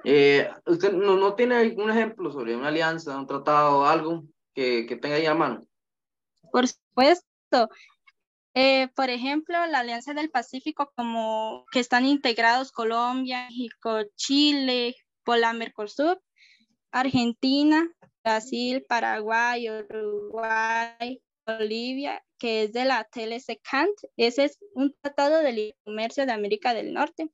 Eh, 0.04 0.50
¿Usted 0.66 0.94
no, 0.94 1.18
no, 1.18 1.36
tiene 1.36 1.56
algún 1.56 1.90
ejemplo 1.90 2.32
sobre 2.32 2.56
una 2.56 2.70
alianza, 2.70 3.18
un 3.18 3.28
tratado, 3.28 3.86
algo 3.86 4.24
que, 4.54 4.86
que 4.86 4.96
tenga 4.96 5.16
ahí 5.16 5.26
a 5.26 5.34
mano? 5.34 5.66
Por 6.52 6.68
supuesto. 6.68 7.70
Eh, 8.60 8.88
por 8.96 9.12
ejemplo, 9.12 9.56
la 9.68 9.80
Alianza 9.80 10.16
del 10.16 10.32
Pacífico, 10.32 10.92
como 10.96 11.66
que 11.72 11.80
están 11.80 12.08
integrados 12.08 12.72
Colombia, 12.72 13.46
México, 13.50 14.00
Chile, 14.16 14.96
por 15.24 15.38
Argentina, 16.92 17.88
Brasil, 18.24 18.84
Paraguay, 18.88 19.70
Uruguay, 19.70 21.22
Bolivia, 21.46 22.24
que 22.40 22.64
es 22.64 22.74
de 22.74 22.86
la 22.86 23.04
TLC 23.04 23.62
Cant. 23.62 23.96
Ese 24.16 24.46
es 24.46 24.58
un 24.74 24.96
tratado 25.02 25.38
de 25.44 25.52
libre 25.52 25.78
comercio 25.84 26.26
de 26.26 26.32
América 26.32 26.74
del 26.74 26.94
Norte. 26.94 27.30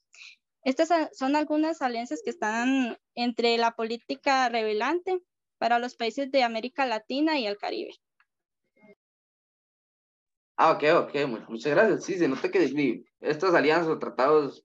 Estas 0.63 0.89
son 1.17 1.35
algunas 1.35 1.81
alianzas 1.81 2.21
que 2.23 2.29
están 2.29 2.97
entre 3.15 3.57
la 3.57 3.75
política 3.75 4.47
revelante 4.49 5.21
para 5.57 5.79
los 5.79 5.95
países 5.95 6.31
de 6.31 6.43
América 6.43 6.85
Latina 6.85 7.39
y 7.39 7.47
el 7.47 7.57
Caribe. 7.57 7.93
Ah, 10.55 10.71
ok, 10.71 10.83
ok, 11.07 11.49
muchas 11.49 11.73
gracias. 11.73 12.05
Sí, 12.05 12.17
se 12.17 12.27
nota 12.27 12.51
que 12.51 13.03
estas 13.19 13.53
alianzas 13.53 13.89
o 13.89 13.99
tratados 13.99 14.63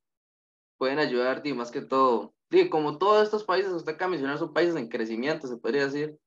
pueden 0.76 0.98
ayudar, 0.98 1.42
más 1.54 1.70
que 1.70 1.80
todo, 1.80 2.34
digo, 2.50 2.70
como 2.70 2.98
todos 2.98 3.24
estos 3.24 3.44
países, 3.44 3.72
usted 3.72 3.94
acaba 3.94 4.10
de 4.10 4.18
mencionar, 4.18 4.38
son 4.38 4.52
países 4.52 4.76
en 4.76 4.88
crecimiento, 4.88 5.48
se 5.48 5.56
podría 5.56 5.86
decir. 5.86 6.18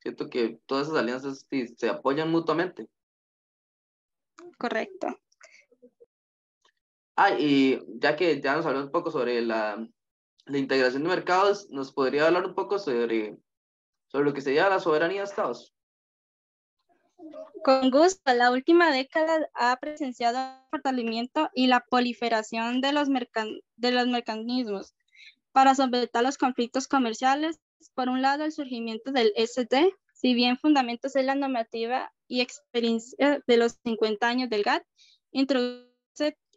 Siento 0.00 0.28
que 0.28 0.60
todas 0.66 0.86
esas 0.86 0.98
alianzas 0.98 1.46
se 1.76 1.88
apoyan 1.88 2.30
mutuamente. 2.30 2.88
Correcto. 4.58 5.08
Ah, 7.16 7.30
y 7.30 7.80
ya 7.98 8.14
que 8.14 8.40
ya 8.42 8.54
nos 8.54 8.66
habló 8.66 8.80
un 8.82 8.90
poco 8.90 9.10
sobre 9.10 9.40
la, 9.40 9.88
la 10.44 10.58
integración 10.58 11.02
de 11.02 11.08
mercados, 11.08 11.68
¿nos 11.70 11.92
podría 11.92 12.26
hablar 12.26 12.44
un 12.44 12.54
poco 12.54 12.78
sobre, 12.78 13.38
sobre 14.08 14.26
lo 14.26 14.34
que 14.34 14.42
sería 14.42 14.68
la 14.68 14.80
soberanía 14.80 15.22
de 15.22 15.24
Estados? 15.24 15.74
Con 17.64 17.90
gusto, 17.90 18.32
la 18.34 18.52
última 18.52 18.92
década 18.92 19.48
ha 19.54 19.76
presenciado 19.78 20.38
el 20.38 20.70
fortalecimiento 20.70 21.50
y 21.54 21.66
la 21.66 21.80
proliferación 21.80 22.80
de 22.80 22.92
los, 22.92 23.08
de 23.08 23.90
los 23.90 24.06
mecanismos 24.06 24.94
para 25.52 25.74
solventar 25.74 26.22
los 26.22 26.38
conflictos 26.38 26.86
comerciales. 26.86 27.58
Por 27.94 28.08
un 28.08 28.20
lado, 28.20 28.44
el 28.44 28.52
surgimiento 28.52 29.10
del 29.10 29.32
SD, 29.36 29.90
si 30.12 30.34
bien 30.34 30.58
fundamentos 30.58 31.16
es 31.16 31.24
la 31.24 31.34
normativa 31.34 32.12
y 32.28 32.40
experiencia 32.40 33.42
de 33.46 33.56
los 33.56 33.78
50 33.84 34.28
años 34.28 34.50
del 34.50 34.62
GATT, 34.62 34.84
introduce 35.32 35.85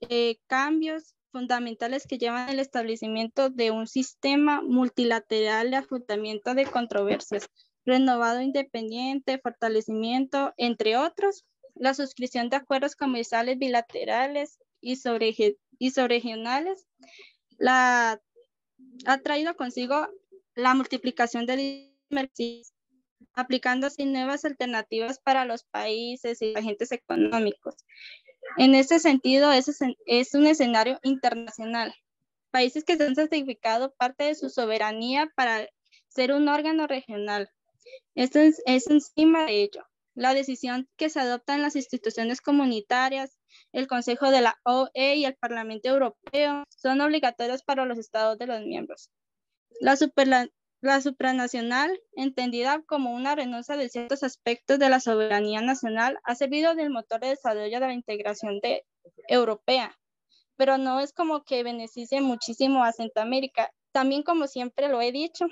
eh, 0.01 0.37
cambios 0.47 1.15
fundamentales 1.31 2.07
que 2.07 2.17
llevan 2.17 2.49
al 2.49 2.59
establecimiento 2.59 3.49
de 3.49 3.71
un 3.71 3.87
sistema 3.87 4.61
multilateral 4.61 5.71
de 5.71 5.77
afrontamiento 5.77 6.53
de 6.53 6.65
controversias, 6.65 7.49
renovado 7.85 8.41
independiente, 8.41 9.39
fortalecimiento, 9.39 10.53
entre 10.57 10.97
otros, 10.97 11.45
la 11.75 11.93
suscripción 11.93 12.49
de 12.49 12.57
acuerdos 12.57 12.95
comerciales 12.95 13.57
bilaterales 13.57 14.59
y, 14.81 14.95
sobre, 14.97 15.35
y 15.77 15.91
subregionales, 15.91 16.87
ha 17.65 18.19
traído 19.23 19.55
consigo 19.55 20.07
la 20.55 20.73
multiplicación 20.73 21.45
de 21.45 21.93
mercados, 22.09 22.73
aplicando 23.33 23.87
así 23.87 24.05
nuevas 24.05 24.45
alternativas 24.45 25.19
para 25.19 25.45
los 25.45 25.63
países 25.63 26.41
y 26.41 26.55
agentes 26.55 26.91
económicos. 26.91 27.75
En 28.57 28.75
este 28.75 28.99
sentido, 28.99 29.51
es, 29.51 30.33
un 30.33 30.47
escenario 30.47 30.99
internacional. 31.03 31.93
Países 32.51 32.83
que 32.83 32.97
se 32.97 33.05
han 33.05 33.15
certificado 33.15 33.93
parte 33.93 34.25
de 34.25 34.35
su 34.35 34.49
soberanía 34.49 35.31
para 35.35 35.67
ser 36.07 36.33
un 36.33 36.47
órgano 36.47 36.87
regional. 36.87 37.49
Esto 38.15 38.39
es, 38.39 38.61
encima 38.65 39.45
de 39.45 39.63
ello. 39.63 39.85
La 40.15 40.33
decisión 40.33 40.89
que 40.97 41.09
se 41.09 41.19
adopta 41.19 41.55
en 41.55 41.61
las 41.61 41.75
instituciones 41.75 42.41
comunitarias, 42.41 43.37
el 43.71 43.87
Consejo 43.87 44.31
de 44.31 44.41
la 44.41 44.59
OE 44.63 45.15
y 45.15 45.25
el 45.25 45.35
Parlamento 45.35 45.89
Europeo 45.89 46.63
son 46.69 47.01
obligatorios 47.01 47.63
para 47.63 47.85
los 47.85 47.97
estados 47.97 48.37
de 48.37 48.47
los 48.47 48.61
miembros. 48.61 49.09
La, 49.79 49.95
super, 49.95 50.27
la 50.81 51.01
supranacional, 51.01 51.99
entendida 52.13 52.81
como 52.83 53.11
una 53.13 53.35
renuncia 53.35 53.75
de 53.75 53.89
ciertos 53.89 54.23
aspectos 54.23 54.79
de 54.79 54.89
la 54.89 54.99
soberanía 54.99 55.61
nacional, 55.61 56.19
ha 56.23 56.35
servido 56.35 56.73
del 56.75 56.89
motor 56.89 57.19
de 57.19 57.29
desarrollo 57.29 57.79
de 57.79 57.87
la 57.87 57.93
integración 57.93 58.61
europea, 59.27 59.97
pero 60.55 60.77
no 60.77 60.99
es 61.01 61.11
como 61.11 61.43
que 61.43 61.63
beneficie 61.63 62.21
muchísimo 62.21 62.83
a 62.83 62.93
Centroamérica. 62.93 63.71
También, 63.91 64.23
como 64.23 64.47
siempre 64.47 64.87
lo 64.87 65.01
he 65.01 65.11
dicho, 65.11 65.47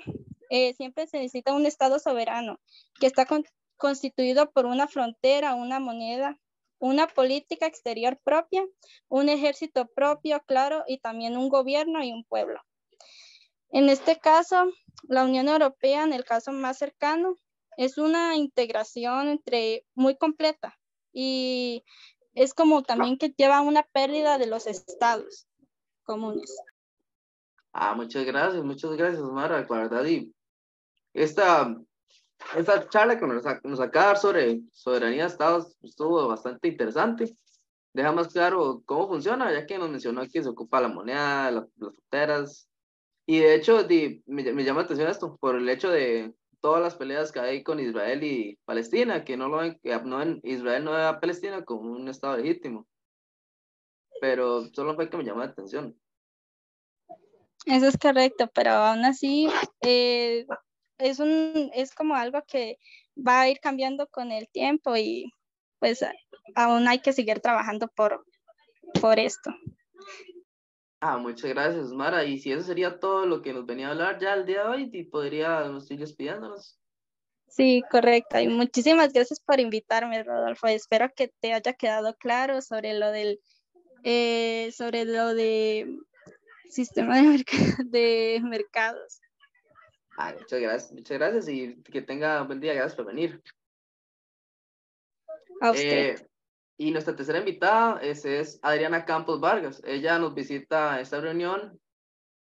eh, 0.50 0.72
siempre 0.74 1.06
se 1.06 1.18
necesita 1.18 1.52
un 1.52 1.66
Estado 1.66 1.98
soberano 1.98 2.58
que 2.98 3.06
está 3.06 3.26
constituido 3.76 4.50
por 4.50 4.64
una 4.64 4.88
frontera, 4.88 5.54
una 5.54 5.78
moneda, 5.78 6.38
una 6.78 7.06
política 7.06 7.66
exterior 7.66 8.18
propia, 8.24 8.64
un 9.08 9.28
ejército 9.28 9.88
propio, 9.88 10.40
claro, 10.46 10.84
y 10.86 10.98
también 10.98 11.36
un 11.36 11.48
gobierno 11.48 12.02
y 12.02 12.12
un 12.12 12.24
pueblo. 12.24 12.60
En 13.70 13.90
este 13.90 14.18
caso, 14.18 14.70
la 15.02 15.24
Unión 15.24 15.48
Europea, 15.48 16.04
en 16.04 16.12
el 16.12 16.24
caso 16.24 16.52
más 16.52 16.78
cercano, 16.78 17.36
es 17.76 17.98
una 17.98 18.36
integración 18.36 19.28
entre 19.28 19.84
muy 19.94 20.16
completa 20.16 20.76
y 21.12 21.84
es 22.34 22.54
como 22.54 22.82
también 22.82 23.18
que 23.18 23.34
lleva 23.36 23.60
una 23.60 23.82
pérdida 23.82 24.38
de 24.38 24.46
los 24.46 24.66
estados 24.66 25.46
comunes. 26.04 26.56
Ah, 27.72 27.94
muchas 27.94 28.24
gracias, 28.24 28.64
muchas 28.64 28.92
gracias, 28.92 29.22
Mara, 29.22 29.66
la 29.68 29.76
verdad. 29.76 30.04
Y 30.04 30.32
esta, 31.12 31.76
esta 32.56 32.88
charla 32.88 33.18
que 33.18 33.26
nos, 33.26 33.44
nos 33.64 33.80
acaba 33.80 34.06
de 34.06 34.12
dar 34.12 34.18
sobre 34.18 34.60
soberanía 34.72 35.24
de 35.24 35.28
estados 35.28 35.76
estuvo 35.82 36.26
bastante 36.26 36.68
interesante. 36.68 37.36
Deja 37.92 38.12
más 38.12 38.28
claro 38.28 38.82
cómo 38.86 39.08
funciona, 39.08 39.52
ya 39.52 39.66
que 39.66 39.78
nos 39.78 39.90
mencionó 39.90 40.22
que 40.28 40.42
se 40.42 40.48
ocupa 40.48 40.80
la 40.80 40.88
moneda, 40.88 41.50
las 41.50 41.64
fronteras, 41.76 42.67
y 43.30 43.40
de 43.40 43.56
hecho, 43.56 43.86
me, 44.24 44.42
llama 44.64 44.80
la 44.80 44.84
atención 44.86 45.10
esto, 45.10 45.36
por 45.36 45.54
el 45.54 45.68
hecho 45.68 45.90
de 45.90 46.32
todas 46.62 46.80
las 46.82 46.94
peleas 46.94 47.30
que 47.30 47.40
hay 47.40 47.62
con 47.62 47.78
Israel 47.78 48.24
y 48.24 48.58
Palestina, 48.64 49.22
que 49.22 49.36
no 49.36 49.48
lo 49.48 49.58
ven, 49.58 49.78
que 49.82 49.94
no 50.02 50.40
Israel 50.44 50.82
no 50.82 50.92
ve 50.92 51.02
a 51.02 51.20
Palestina 51.20 51.62
como 51.62 51.90
un 51.90 52.08
Estado 52.08 52.38
legítimo. 52.38 52.86
Pero 54.22 54.64
solo 54.72 54.94
fue 54.94 55.10
que 55.10 55.18
me 55.18 55.24
llamó 55.24 55.40
la 55.40 55.50
atención. 55.50 55.94
Eso 57.66 57.88
es 57.88 57.98
correcto, 57.98 58.50
pero 58.54 58.70
aún 58.70 59.04
así 59.04 59.50
eh, 59.82 60.46
es, 60.96 61.18
un, 61.18 61.70
es 61.74 61.94
como 61.94 62.14
algo 62.14 62.42
que 62.48 62.78
va 63.14 63.42
a 63.42 63.50
ir 63.50 63.60
cambiando 63.60 64.06
con 64.06 64.32
el 64.32 64.48
tiempo 64.48 64.96
y 64.96 65.30
pues 65.80 66.02
aún 66.54 66.88
hay 66.88 67.00
que 67.00 67.12
seguir 67.12 67.40
trabajando 67.40 67.88
por, 67.88 68.24
por 69.02 69.18
esto. 69.18 69.50
Ah, 71.00 71.16
muchas 71.16 71.50
gracias, 71.50 71.92
Mara. 71.92 72.24
Y 72.24 72.38
si 72.38 72.52
eso 72.52 72.62
sería 72.62 72.98
todo 72.98 73.24
lo 73.24 73.40
que 73.40 73.52
nos 73.52 73.66
venía 73.66 73.88
a 73.88 73.90
hablar 73.92 74.18
ya 74.18 74.34
el 74.34 74.44
día 74.44 74.64
de 74.64 74.68
hoy, 74.68 74.90
y 74.92 75.04
podríamos 75.04 75.90
ir 75.90 76.00
despidiéndonos. 76.00 76.78
Sí, 77.46 77.82
correcto. 77.90 78.38
Y 78.40 78.48
muchísimas 78.48 79.12
gracias 79.12 79.40
por 79.40 79.60
invitarme, 79.60 80.22
Rodolfo. 80.22 80.66
Espero 80.66 81.08
que 81.14 81.32
te 81.40 81.52
haya 81.52 81.72
quedado 81.72 82.14
claro 82.16 82.60
sobre 82.60 82.94
lo 82.94 83.10
del, 83.10 83.40
eh, 84.02 84.70
sobre 84.72 85.04
lo 85.04 85.34
de 85.34 85.98
sistema 86.68 87.16
de, 87.22 87.44
de 87.86 88.40
mercados. 88.42 89.20
Ah, 90.16 90.34
muchas 90.36 90.60
gracias, 90.60 90.92
muchas 90.92 91.18
gracias 91.18 91.48
y 91.48 91.80
que 91.84 92.02
tenga 92.02 92.42
un 92.42 92.48
buen 92.48 92.60
día. 92.60 92.74
Gracias 92.74 92.96
por 92.96 93.06
venir. 93.06 93.40
A 95.60 95.70
usted. 95.70 96.16
Eh, 96.16 96.27
y 96.80 96.92
nuestra 96.92 97.16
tercera 97.16 97.40
invitada 97.40 98.00
es, 98.00 98.24
es 98.24 98.60
Adriana 98.62 99.04
Campos 99.04 99.40
Vargas. 99.40 99.82
Ella 99.84 100.16
nos 100.20 100.32
visita 100.32 100.94
a 100.94 101.00
esta 101.00 101.20
reunión 101.20 101.78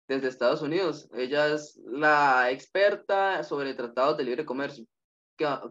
desde 0.06 0.28
Estados 0.28 0.62
Unidos. 0.62 1.08
Ella 1.12 1.48
es 1.48 1.80
la 1.84 2.48
experta 2.52 3.42
sobre 3.42 3.74
tratados 3.74 4.16
de 4.16 4.24
libre 4.24 4.46
comercio. 4.46 4.86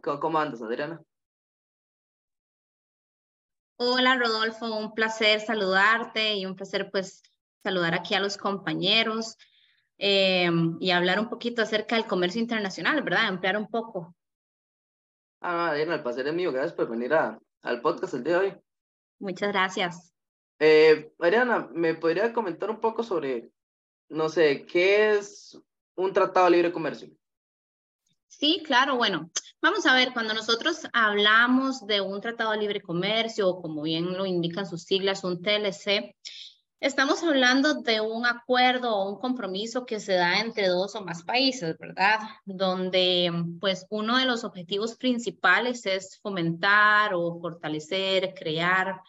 ¿Cómo 0.02 0.40
andas, 0.40 0.62
Adriana? 0.62 1.02
Hola, 3.78 4.18
Rodolfo. 4.18 4.78
Un 4.78 4.94
placer 4.94 5.40
saludarte 5.40 6.36
y 6.36 6.46
un 6.46 6.58
placer, 6.58 6.92
pues, 6.92 7.24
saludar 7.64 7.94
aquí 7.94 8.14
a 8.14 8.20
los 8.20 8.36
compañeros 8.36 9.38
eh, 9.98 10.52
y 10.82 10.92
hablar 10.92 11.22
un 11.22 11.30
poquito 11.30 11.62
acerca 11.62 11.96
del 11.96 12.08
comercio 12.08 12.42
internacional, 12.42 13.02
¿verdad? 13.04 13.28
Ampliar 13.28 13.56
un 13.56 13.70
poco. 13.70 14.14
Ah, 15.40 15.70
Adriana, 15.70 15.96
el 15.96 16.04
placer 16.04 16.28
es 16.28 16.34
mío. 16.34 16.52
Gracias 16.52 16.74
por 16.74 16.90
venir 16.90 17.14
a, 17.14 17.40
al 17.62 17.82
podcast 17.82 18.14
el 18.14 18.24
día 18.24 18.40
de 18.40 18.48
hoy. 18.48 18.58
Muchas 19.20 19.52
gracias. 19.52 20.14
Eh, 20.60 21.14
Mariana, 21.18 21.70
¿me 21.74 21.96
podría 21.96 22.34
comentar 22.34 22.70
un 22.70 22.80
poco 22.80 23.04
sobre, 23.04 23.52
no 24.10 24.30
sé, 24.30 24.66
qué 24.66 25.12
es 25.12 25.60
un 25.96 26.14
tratado 26.14 26.46
de 26.46 26.52
libre 26.52 26.72
comercio? 26.72 27.10
Sí, 28.28 28.62
claro, 28.66 28.96
bueno, 28.96 29.32
vamos 29.62 29.86
a 29.86 29.96
ver, 29.96 30.14
cuando 30.14 30.34
nosotros 30.34 30.88
hablamos 30.94 31.86
de 31.88 32.00
un 32.00 32.22
tratado 32.22 32.52
de 32.52 32.60
libre 32.60 32.82
comercio, 32.82 33.50
o 33.50 33.62
como 33.62 33.82
bien 33.82 34.18
lo 34.18 34.26
indican 34.26 34.68
sus 34.68 34.84
siglas, 34.84 35.24
un 35.24 35.42
TLC, 35.42 36.16
Estamos 36.82 37.22
hablando 37.24 37.82
de 37.82 38.00
un 38.00 38.26
acuerdo 38.26 38.96
o 38.96 39.12
un 39.12 39.20
compromiso 39.20 39.86
que 39.86 40.00
se 40.00 40.14
da 40.14 40.40
entre 40.40 40.70
dos 40.70 40.96
o 40.96 41.04
más 41.04 41.24
países, 41.24 41.78
¿verdad? 41.78 42.20
Donde 42.46 43.30
pues 43.60 43.86
uno 43.90 44.18
de 44.18 44.24
los 44.24 44.46
objetivos 44.46 44.96
principales 44.96 45.86
es 45.86 46.18
fomentar 46.22 47.14
o 47.14 47.38
fortalecer, 47.42 48.34
crear 48.34 49.02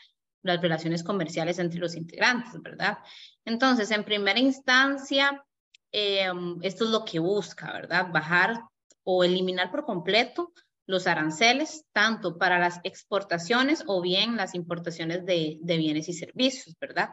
las 0.42 0.60
relaciones 0.60 1.04
comerciales 1.04 1.60
entre 1.60 1.78
los 1.78 1.94
integrantes, 1.94 2.60
¿verdad? 2.60 2.98
Entonces, 3.44 3.92
en 3.92 4.02
primera 4.02 4.40
instancia, 4.40 5.44
em, 5.92 6.58
esto 6.62 6.84
es 6.84 6.90
lo 6.90 7.04
que 7.04 7.20
busca, 7.20 7.72
¿verdad? 7.72 8.08
Bajar 8.12 8.64
o 9.04 9.22
eliminar 9.22 9.70
por 9.70 9.84
completo 9.84 10.52
los 10.86 11.06
aranceles, 11.06 11.84
tanto 11.92 12.36
para 12.36 12.58
las 12.58 12.80
exportaciones 12.82 13.84
o 13.86 14.00
bien 14.00 14.36
las 14.36 14.56
importaciones 14.56 15.24
de 15.24 15.58
bienes 15.62 16.08
y 16.08 16.14
servicios, 16.14 16.74
¿verdad? 16.80 17.10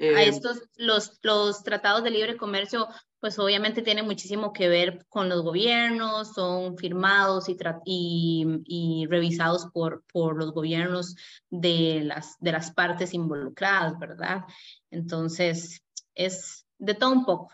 A 0.00 0.22
estos, 0.22 0.62
los, 0.76 1.18
los 1.22 1.62
tratados 1.62 2.02
de 2.02 2.10
libre 2.10 2.36
comercio, 2.36 2.88
pues 3.20 3.38
obviamente 3.38 3.82
tienen 3.82 4.06
muchísimo 4.06 4.52
que 4.52 4.68
ver 4.68 5.04
con 5.08 5.28
los 5.28 5.42
gobiernos, 5.42 6.32
son 6.32 6.78
firmados 6.78 7.48
y, 7.48 7.56
y, 7.84 8.62
y, 8.64 9.06
revisados 9.06 9.66
por, 9.72 10.02
por 10.10 10.36
los 10.36 10.52
gobiernos 10.52 11.16
de 11.50 12.00
las, 12.02 12.38
de 12.40 12.52
las 12.52 12.72
partes 12.72 13.12
involucradas, 13.12 13.98
¿verdad? 13.98 14.44
Entonces, 14.90 15.82
es 16.14 16.66
de 16.78 16.94
todo 16.94 17.12
un 17.12 17.24
poco. 17.26 17.52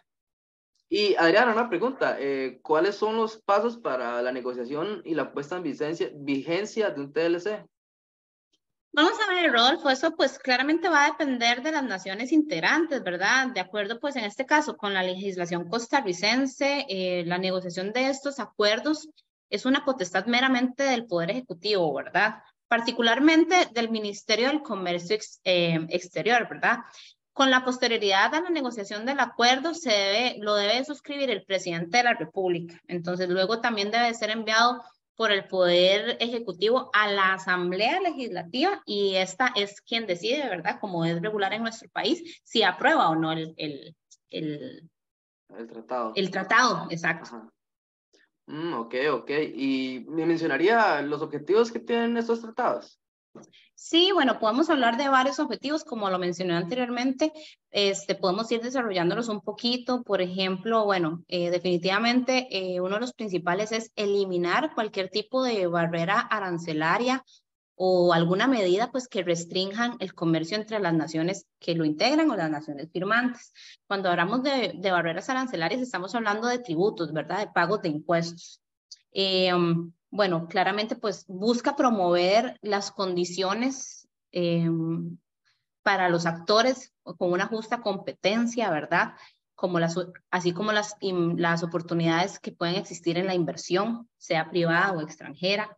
Y 0.89 1.17
Adriana, 1.17 1.53
una 1.53 1.69
pregunta, 1.69 2.17
eh, 2.21 2.61
¿cuáles 2.63 2.95
son 2.95 3.17
los 3.17 3.39
pasos 3.39 3.77
para 3.77 4.23
la 4.23 4.31
negociación 4.31 5.03
y 5.05 5.15
la 5.15 5.33
puesta 5.33 5.57
en 5.57 5.65
vigencia, 5.65 6.11
vigencia 6.15 6.91
de 6.91 7.01
un 7.01 7.13
TLC? 7.13 7.67
Vamos 8.97 9.13
a 9.21 9.31
ver, 9.31 9.53
Rodolfo, 9.53 9.91
eso 9.91 10.13
pues 10.17 10.39
claramente 10.39 10.89
va 10.89 11.05
a 11.05 11.11
depender 11.11 11.63
de 11.63 11.71
las 11.71 11.85
naciones 11.85 12.33
integrantes, 12.33 13.03
¿verdad? 13.03 13.49
De 13.49 13.61
acuerdo, 13.61 14.01
pues 14.01 14.17
en 14.17 14.25
este 14.25 14.47
caso, 14.47 14.79
con 14.79 14.95
la 14.95 15.03
legislación 15.03 15.69
costarricense, 15.69 16.87
eh, 16.89 17.23
la 17.27 17.37
negociación 17.37 17.93
de 17.93 18.09
estos 18.09 18.41
acuerdos 18.41 19.11
es 19.51 19.67
una 19.67 19.85
potestad 19.85 20.25
meramente 20.25 20.83
del 20.85 21.05
Poder 21.05 21.31
Ejecutivo, 21.31 21.93
¿verdad? 21.93 22.37
Particularmente 22.69 23.69
del 23.75 23.91
Ministerio 23.91 24.49
del 24.49 24.63
Comercio 24.63 25.19
eh, 25.45 25.87
Exterior, 25.91 26.49
¿verdad? 26.49 26.79
Con 27.35 27.51
la 27.51 27.67
posterioridad 27.67 28.35
a 28.35 28.41
la 28.41 28.49
negociación 28.49 29.05
del 29.05 29.21
acuerdo, 29.21 29.75
se 29.75 29.91
debe, 29.91 30.37
lo 30.39 30.55
debe 30.55 30.83
suscribir 30.87 31.29
el 31.29 31.45
presidente 31.45 31.99
de 31.99 32.05
la 32.05 32.15
República. 32.15 32.81
Entonces, 32.89 33.29
luego 33.29 33.61
también 33.61 33.91
debe 33.91 34.15
ser 34.15 34.31
enviado 34.31 34.83
por 35.17 35.33
el 35.33 35.49
Poder 35.49 36.17
Ejecutivo 36.21 36.91
a 36.93 37.09
la 37.09 37.35
Asamblea 37.35 38.01
Legislativa 38.01 38.83
y 38.85 39.17
esta 39.17 39.53
es 39.57 39.81
quien 39.81 40.07
decide, 40.07 40.49
¿verdad? 40.49 40.79
Como 40.81 41.05
es 41.05 41.21
regular 41.21 41.53
en 41.55 41.63
nuestro 41.63 41.89
país, 41.91 42.41
si 42.45 42.63
aprueba 42.63 43.09
o 43.09 43.17
no 43.17 43.33
el, 43.33 43.55
el, 43.57 43.97
el, 44.31 44.91
el 45.57 45.67
tratado. 45.67 46.13
El 46.15 46.31
tratado, 46.31 46.87
exacto. 46.91 47.51
Mm, 48.47 48.75
ok, 48.75 48.95
ok. 49.13 49.31
¿Y 49.55 50.05
me 50.09 50.27
mencionaría 50.27 51.03
los 51.03 51.23
objetivos 51.23 51.73
que 51.73 51.81
tienen 51.81 52.17
estos 52.17 52.41
tratados? 52.41 53.01
Sí, 53.75 54.11
bueno, 54.13 54.39
podemos 54.39 54.71
hablar 54.71 54.97
de 54.97 55.09
varios 55.09 55.39
objetivos, 55.39 55.85
como 55.85 56.09
lo 56.09 56.19
mencioné 56.19 56.55
anteriormente, 56.55 57.31
este, 57.71 58.15
podemos 58.15 58.51
ir 58.51 58.63
desarrollándolos 58.63 59.29
un 59.29 59.43
poquito. 59.43 60.03
Por 60.03 60.23
ejemplo, 60.23 60.85
bueno, 60.87 61.23
eh, 61.29 61.51
definitivamente 61.51 62.49
eh, 62.51 62.81
uno 62.81 62.95
de 62.95 63.03
los 63.03 63.13
principales 63.13 63.73
es 63.73 63.93
eliminar 63.95 64.75
cualquier 64.75 65.11
tipo 65.11 65.43
de 65.43 65.67
barrera 65.67 66.21
arancelaria 66.21 67.23
o 67.77 68.15
alguna 68.15 68.47
medida 68.49 68.91
pues 68.91 69.07
que 69.07 69.23
restrinjan 69.23 69.97
el 70.01 70.15
comercio 70.15 70.57
entre 70.57 70.81
las 70.81 70.95
naciones 70.95 71.47
que 71.59 71.75
lo 71.75 71.85
integran 71.85 72.31
o 72.31 72.37
las 72.37 72.51
naciones 72.51 72.91
firmantes. 72.91 73.53
Cuando 73.87 74.09
hablamos 74.09 74.43
de, 74.43 74.79
barreras 74.91 75.29
arancelarias 75.29 75.83
estamos 75.83 76.15
hablando 76.15 76.49
de 76.49 76.59
tributos, 76.59 77.13
¿verdad? 77.13 77.41
De 77.41 77.53
pagos 77.53 77.83
de 77.83 77.91
impuestos. 77.91 78.63
Eh, 79.13 79.53
um, 79.53 79.93
bueno, 80.11 80.47
claramente 80.49 80.97
pues 80.97 81.25
busca 81.29 81.77
promover 81.77 82.59
las 82.63 82.91
condiciones 82.91 84.09
em, 84.33 85.19
para 85.83 86.09
los 86.09 86.27
actores 86.27 86.93
con 87.03 87.33
una 87.33 87.47
justa 87.47 87.81
competencia, 87.81 88.71
¿verdad? 88.71 89.15
Así 90.31 90.53
como 90.53 90.73
las, 90.73 90.97
las 91.01 91.63
oportunidades 91.63 92.39
que 92.39 92.53
pueden 92.53 92.75
existir 92.75 93.17
en 93.17 93.27
la 93.27 93.35
inversión, 93.35 94.09
sea 94.19 94.51
privada 94.51 94.93
o 94.93 95.01
extranjera. 95.01 95.77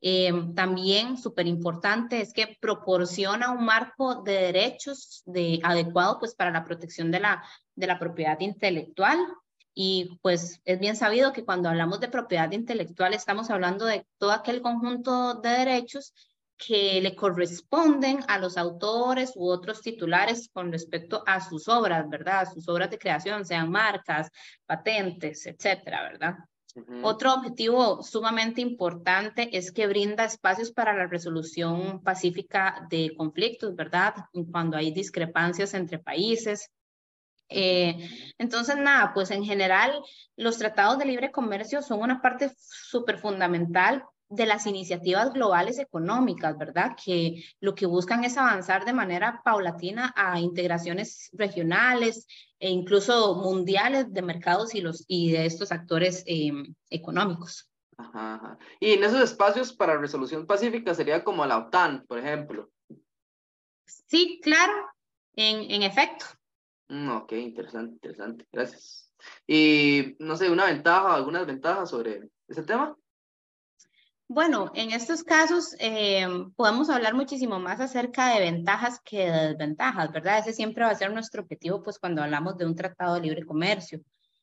Em, 0.00 0.54
también 0.54 1.16
súper 1.16 1.46
importante 1.46 2.20
es 2.20 2.32
que 2.32 2.56
proporciona 2.60 3.50
un 3.52 3.64
marco 3.64 4.22
de 4.22 4.32
derechos 4.32 5.22
de, 5.26 5.60
adecuado 5.62 6.18
pues, 6.18 6.34
para 6.34 6.50
la 6.50 6.64
protección 6.64 7.10
de 7.10 7.20
la, 7.20 7.44
de 7.76 7.86
la 7.86 7.98
propiedad 7.98 8.40
intelectual, 8.40 9.18
y 9.74 10.18
pues 10.22 10.60
es 10.64 10.80
bien 10.80 10.96
sabido 10.96 11.32
que 11.32 11.44
cuando 11.44 11.68
hablamos 11.68 12.00
de 12.00 12.08
propiedad 12.08 12.50
intelectual 12.52 13.14
estamos 13.14 13.50
hablando 13.50 13.86
de 13.86 14.06
todo 14.18 14.32
aquel 14.32 14.62
conjunto 14.62 15.34
de 15.34 15.50
derechos 15.50 16.12
que 16.56 17.00
le 17.00 17.16
corresponden 17.16 18.20
a 18.28 18.38
los 18.38 18.58
autores 18.58 19.32
u 19.34 19.48
otros 19.48 19.80
titulares 19.80 20.50
con 20.52 20.70
respecto 20.70 21.22
a 21.26 21.40
sus 21.40 21.68
obras, 21.68 22.08
¿verdad? 22.08 22.46
sus 22.52 22.68
obras 22.68 22.90
de 22.90 22.98
creación, 22.98 23.46
sean 23.46 23.70
marcas, 23.70 24.30
patentes, 24.66 25.46
etcétera, 25.46 26.02
¿verdad? 26.02 26.34
Otro 27.02 27.34
objetivo 27.34 28.02
sumamente 28.02 28.60
importante 28.60 29.56
es 29.56 29.72
que 29.72 29.88
brinda 29.88 30.24
espacios 30.24 30.70
para 30.70 30.94
la 30.94 31.06
resolución 31.06 32.00
pacífica 32.02 32.86
de 32.88 33.12
conflictos, 33.16 33.74
¿verdad? 33.74 34.14
Cuando 34.52 34.76
hay 34.76 34.92
discrepancias 34.92 35.74
entre 35.74 35.98
países, 35.98 36.70
eh, 37.50 38.08
entonces, 38.38 38.76
nada, 38.76 39.12
pues 39.12 39.30
en 39.30 39.44
general 39.44 40.00
los 40.36 40.58
tratados 40.58 40.98
de 40.98 41.04
libre 41.04 41.30
comercio 41.30 41.82
son 41.82 42.00
una 42.00 42.22
parte 42.22 42.52
súper 42.58 43.18
fundamental 43.18 44.04
de 44.30 44.46
las 44.46 44.66
iniciativas 44.66 45.32
globales 45.32 45.80
económicas, 45.80 46.56
¿verdad? 46.56 46.96
Que 47.04 47.42
lo 47.60 47.74
que 47.74 47.86
buscan 47.86 48.22
es 48.22 48.36
avanzar 48.38 48.84
de 48.84 48.92
manera 48.92 49.42
paulatina 49.44 50.14
a 50.16 50.38
integraciones 50.38 51.30
regionales 51.32 52.28
e 52.60 52.70
incluso 52.70 53.34
mundiales 53.34 54.12
de 54.12 54.22
mercados 54.22 54.74
y, 54.76 54.80
los, 54.80 55.04
y 55.08 55.32
de 55.32 55.46
estos 55.46 55.72
actores 55.72 56.22
em, 56.26 56.74
económicos. 56.90 57.68
Ajá, 57.98 58.56
Y 58.78 58.92
en 58.92 59.04
esos 59.04 59.20
espacios 59.20 59.72
para 59.72 59.98
resolución 59.98 60.46
pacífica 60.46 60.94
sería 60.94 61.24
como 61.24 61.44
la 61.44 61.58
OTAN, 61.58 62.06
por 62.06 62.18
ejemplo. 62.18 62.70
Sí, 63.84 64.40
claro, 64.42 64.72
en, 65.34 65.70
en 65.70 65.82
efecto. 65.82 66.24
Mm, 66.90 67.08
ok, 67.10 67.32
interesante, 67.32 67.94
interesante. 67.94 68.46
Gracias. 68.52 69.12
Y 69.46 70.16
no 70.18 70.36
sé, 70.36 70.50
una 70.50 70.66
ventaja, 70.66 71.14
algunas 71.14 71.46
ventajas 71.46 71.88
sobre 71.88 72.28
ese 72.48 72.62
tema. 72.64 72.96
Bueno, 74.26 74.70
en 74.74 74.90
estos 74.90 75.22
casos 75.22 75.74
eh, 75.78 76.26
podemos 76.56 76.90
hablar 76.90 77.14
muchísimo 77.14 77.58
más 77.58 77.80
acerca 77.80 78.34
de 78.34 78.40
ventajas 78.40 79.00
que 79.04 79.30
de 79.30 79.48
desventajas, 79.48 80.12
¿verdad? 80.12 80.38
Ese 80.38 80.52
siempre 80.52 80.84
va 80.84 80.90
a 80.90 80.94
ser 80.96 81.12
nuestro 81.12 81.42
objetivo, 81.42 81.82
pues 81.82 81.98
cuando 81.98 82.22
hablamos 82.22 82.56
de 82.56 82.66
un 82.66 82.74
tratado 82.74 83.14
de 83.14 83.20
libre 83.22 83.44
comercio. 83.44 84.00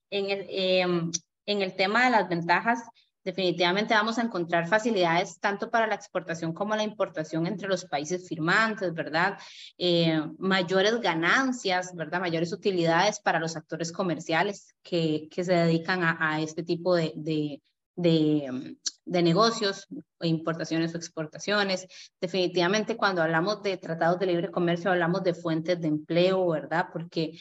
En 0.09 0.29
el, 0.29 0.45
em, 0.49 1.11
en 1.45 1.61
el 1.61 1.75
tema 1.75 2.05
de 2.05 2.11
las 2.11 2.29
ventajas, 2.29 2.81
definitivamente 3.27 3.93
vamos 3.93 4.17
a 4.17 4.21
encontrar 4.21 4.69
facilidades 4.69 5.37
tanto 5.41 5.69
para 5.69 5.85
la 5.85 5.95
exportación 5.95 6.53
como 6.53 6.77
la 6.77 6.83
importación 6.83 7.45
entre 7.45 7.67
los 7.67 7.83
países 7.83 8.25
firmantes, 8.25 8.93
¿verdad? 8.93 9.37
Eh, 9.77 10.21
mayores 10.39 11.01
ganancias, 11.01 11.93
¿verdad? 11.93 12.21
Mayores 12.21 12.53
utilidades 12.53 13.19
para 13.19 13.41
los 13.41 13.57
actores 13.57 13.91
comerciales 13.91 14.73
que, 14.81 15.27
que 15.29 15.43
se 15.43 15.51
dedican 15.51 16.03
a, 16.03 16.39
este 16.39 16.63
tipo 16.63 16.95
de, 16.95 17.11
de, 17.17 17.61
de, 17.97 18.77
de 19.03 19.21
negocios, 19.21 19.87
importaciones 20.21 20.95
o 20.95 20.97
exportaciones. 20.97 21.85
Definitivamente 22.21 22.95
cuando 22.95 23.21
hablamos 23.21 23.61
de 23.61 23.75
tratados 23.75 24.19
de 24.19 24.27
libre 24.27 24.51
comercio 24.51 24.89
hablamos 24.89 25.21
de 25.25 25.33
fuentes 25.33 25.81
de 25.81 25.89
empleo, 25.89 26.47
¿verdad? 26.47 26.85
Porque 26.93 27.37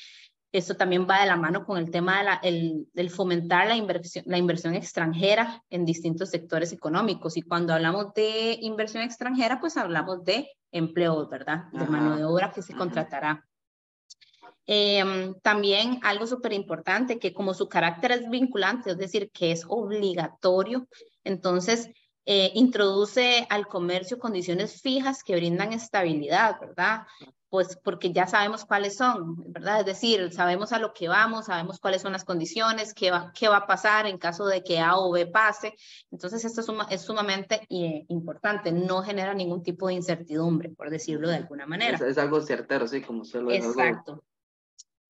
esto 0.58 0.76
también 0.76 1.06
va 1.08 1.20
de 1.20 1.26
la 1.26 1.36
mano 1.36 1.64
con 1.64 1.78
el 1.78 1.90
tema 1.90 2.18
de 2.18 2.24
la, 2.24 2.40
el, 2.42 3.10
fomentar 3.10 3.66
la 3.66 3.76
inversión, 3.76 4.24
la 4.26 4.38
inversión 4.38 4.74
extranjera 4.74 5.62
en 5.70 5.84
distintos 5.84 6.30
sectores 6.30 6.72
económicos. 6.72 7.36
Y 7.36 7.42
cuando 7.42 7.74
hablamos 7.74 8.14
de 8.14 8.58
inversión 8.62 9.02
extranjera, 9.02 9.60
pues 9.60 9.76
hablamos 9.76 10.24
de 10.24 10.48
empleos, 10.72 11.28
¿verdad? 11.28 11.64
De 11.72 11.86
mano 11.86 12.16
de 12.16 12.24
obra 12.24 12.52
que 12.52 12.62
se 12.62 12.74
contratará. 12.74 13.44
Em, 14.66 15.34
también 15.42 16.00
algo 16.02 16.26
súper 16.26 16.52
importante, 16.52 17.18
que 17.18 17.32
como 17.32 17.54
su 17.54 17.68
carácter 17.68 18.12
es 18.12 18.28
vinculante, 18.28 18.90
es 18.90 18.98
decir, 18.98 19.30
que 19.30 19.52
es 19.52 19.64
obligatorio, 19.68 20.88
entonces 21.22 21.88
eh, 22.24 22.50
introduce 22.54 23.46
al 23.48 23.68
comercio 23.68 24.18
condiciones 24.18 24.82
fijas 24.82 25.22
que 25.22 25.36
brindan 25.36 25.72
estabilidad, 25.72 26.58
¿verdad? 26.60 27.02
Pues 27.48 27.78
porque 27.82 28.12
ya 28.12 28.26
sabemos 28.26 28.64
cuáles 28.64 28.96
son, 28.96 29.52
¿verdad? 29.52 29.80
Es 29.80 29.86
decir, 29.86 30.32
sabemos 30.32 30.72
a 30.72 30.78
lo 30.78 30.92
que 30.92 31.08
vamos, 31.08 31.46
sabemos 31.46 31.78
cuáles 31.78 32.02
son 32.02 32.12
las 32.12 32.24
condiciones, 32.24 32.92
qué 32.92 33.10
va, 33.10 33.32
qué 33.38 33.48
va 33.48 33.58
a 33.58 33.66
pasar 33.66 34.06
en 34.06 34.18
caso 34.18 34.46
de 34.46 34.62
que 34.62 34.80
A 34.80 34.96
o 34.96 35.12
B 35.12 35.26
pase. 35.26 35.74
Entonces, 36.10 36.44
esto 36.44 36.60
es, 36.60 36.68
es 36.90 37.02
sumamente 37.02 37.66
eh, 37.70 38.04
importante, 38.08 38.72
no 38.72 39.02
genera 39.02 39.32
ningún 39.34 39.62
tipo 39.62 39.88
de 39.88 39.94
incertidumbre, 39.94 40.70
por 40.70 40.90
decirlo 40.90 41.28
de 41.28 41.36
alguna 41.36 41.66
manera. 41.66 41.96
Es, 41.96 42.18
algo 42.18 42.40
certero, 42.40 42.86
sí, 42.88 43.00
como 43.00 43.24
se 43.24 43.40
lo 43.40 43.50
Exacto. 43.50 44.22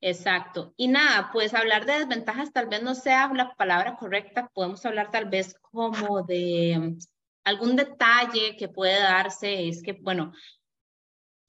Exacto. 0.01 0.75
Y 0.77 0.88
nada, 0.88 1.31
pues 1.33 1.55
hablar 1.55 1.87
de 1.87 2.01
desventajas 2.01 2.53
tal 2.53 2.68
vez 2.68 2.83
no 2.83 2.94
sea 2.94 3.33
la 3.33 3.55
palabra 3.55 3.96
correcta, 3.96 4.51
podemos 4.53 4.85
hablar 4.85 5.11
tal 5.11 5.31
vez 5.31 5.55
como 5.62 6.22
de 6.22 6.79
mm, 6.79 6.99
algún 7.44 7.77
detalle 7.77 8.57
que 8.57 8.68
puede 8.68 9.01
darse, 9.01 9.68
es 9.68 9.83
que, 9.83 9.94
bueno, 9.94 10.33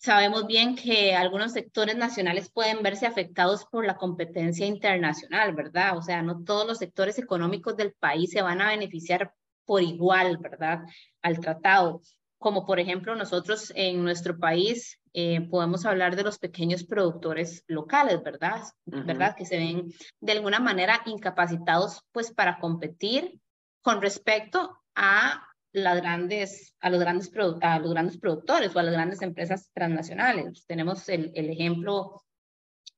Sabemos 0.08 0.48
bien 0.48 0.78
que 0.78 1.14
algunos 1.14 1.52
sectores 1.52 1.98
nacionales 1.98 2.50
pueden 2.50 2.82
verse 2.82 3.06
afectados 3.06 3.66
por 3.66 3.86
la 3.86 3.98
competencia 3.98 4.66
internacional, 4.66 5.54
¿verdad? 5.54 5.98
O 5.98 6.02
sea, 6.02 6.22
no 6.22 6.46
todos 6.46 6.66
los 6.66 6.78
sectores 6.78 7.20
económicos 7.20 7.76
del 7.76 7.92
país 7.92 8.32
se 8.32 8.42
van 8.42 8.62
a 8.62 8.70
beneficiar 8.70 9.34
por 9.66 9.84
igual, 9.84 10.38
¿verdad? 10.38 10.86
Al 11.22 11.42
tratado. 11.42 12.00
Como 12.38 12.66
por 12.66 12.80
ejemplo 12.80 13.16
nosotros 13.16 13.74
en 13.76 14.02
nuestro 14.02 14.40
país 14.40 14.98
eh, 15.12 15.42
podemos 15.42 15.86
hablar 15.86 16.16
de 16.16 16.24
los 16.24 16.40
pequeños 16.40 16.86
productores 16.86 17.66
locales, 17.68 18.24
¿verdad? 18.24 18.62
¿verdad? 18.86 19.36
Que 19.36 19.46
se 19.46 19.58
ven 19.58 19.92
de 20.22 20.32
alguna 20.32 20.62
manera 20.62 21.02
incapacitados 21.06 22.02
pues 22.14 22.32
para 22.32 22.60
competir 22.60 23.42
con 23.82 24.02
respecto 24.02 24.80
a 24.96 25.46
las 25.74 25.98
grandes, 25.98 26.76
a 26.80 26.90
los 26.90 27.00
grandes, 27.00 27.32
a 27.62 27.80
los 27.80 27.92
grandes 27.92 28.18
productores 28.18 28.76
o 28.76 28.80
a 28.80 28.84
las 28.84 28.94
grandes 28.94 29.22
empresas 29.22 29.70
transnacionales. 29.74 30.66
Tenemos 30.66 31.08
el, 31.10 31.32
el 31.36 31.50
ejemplo 31.50 32.24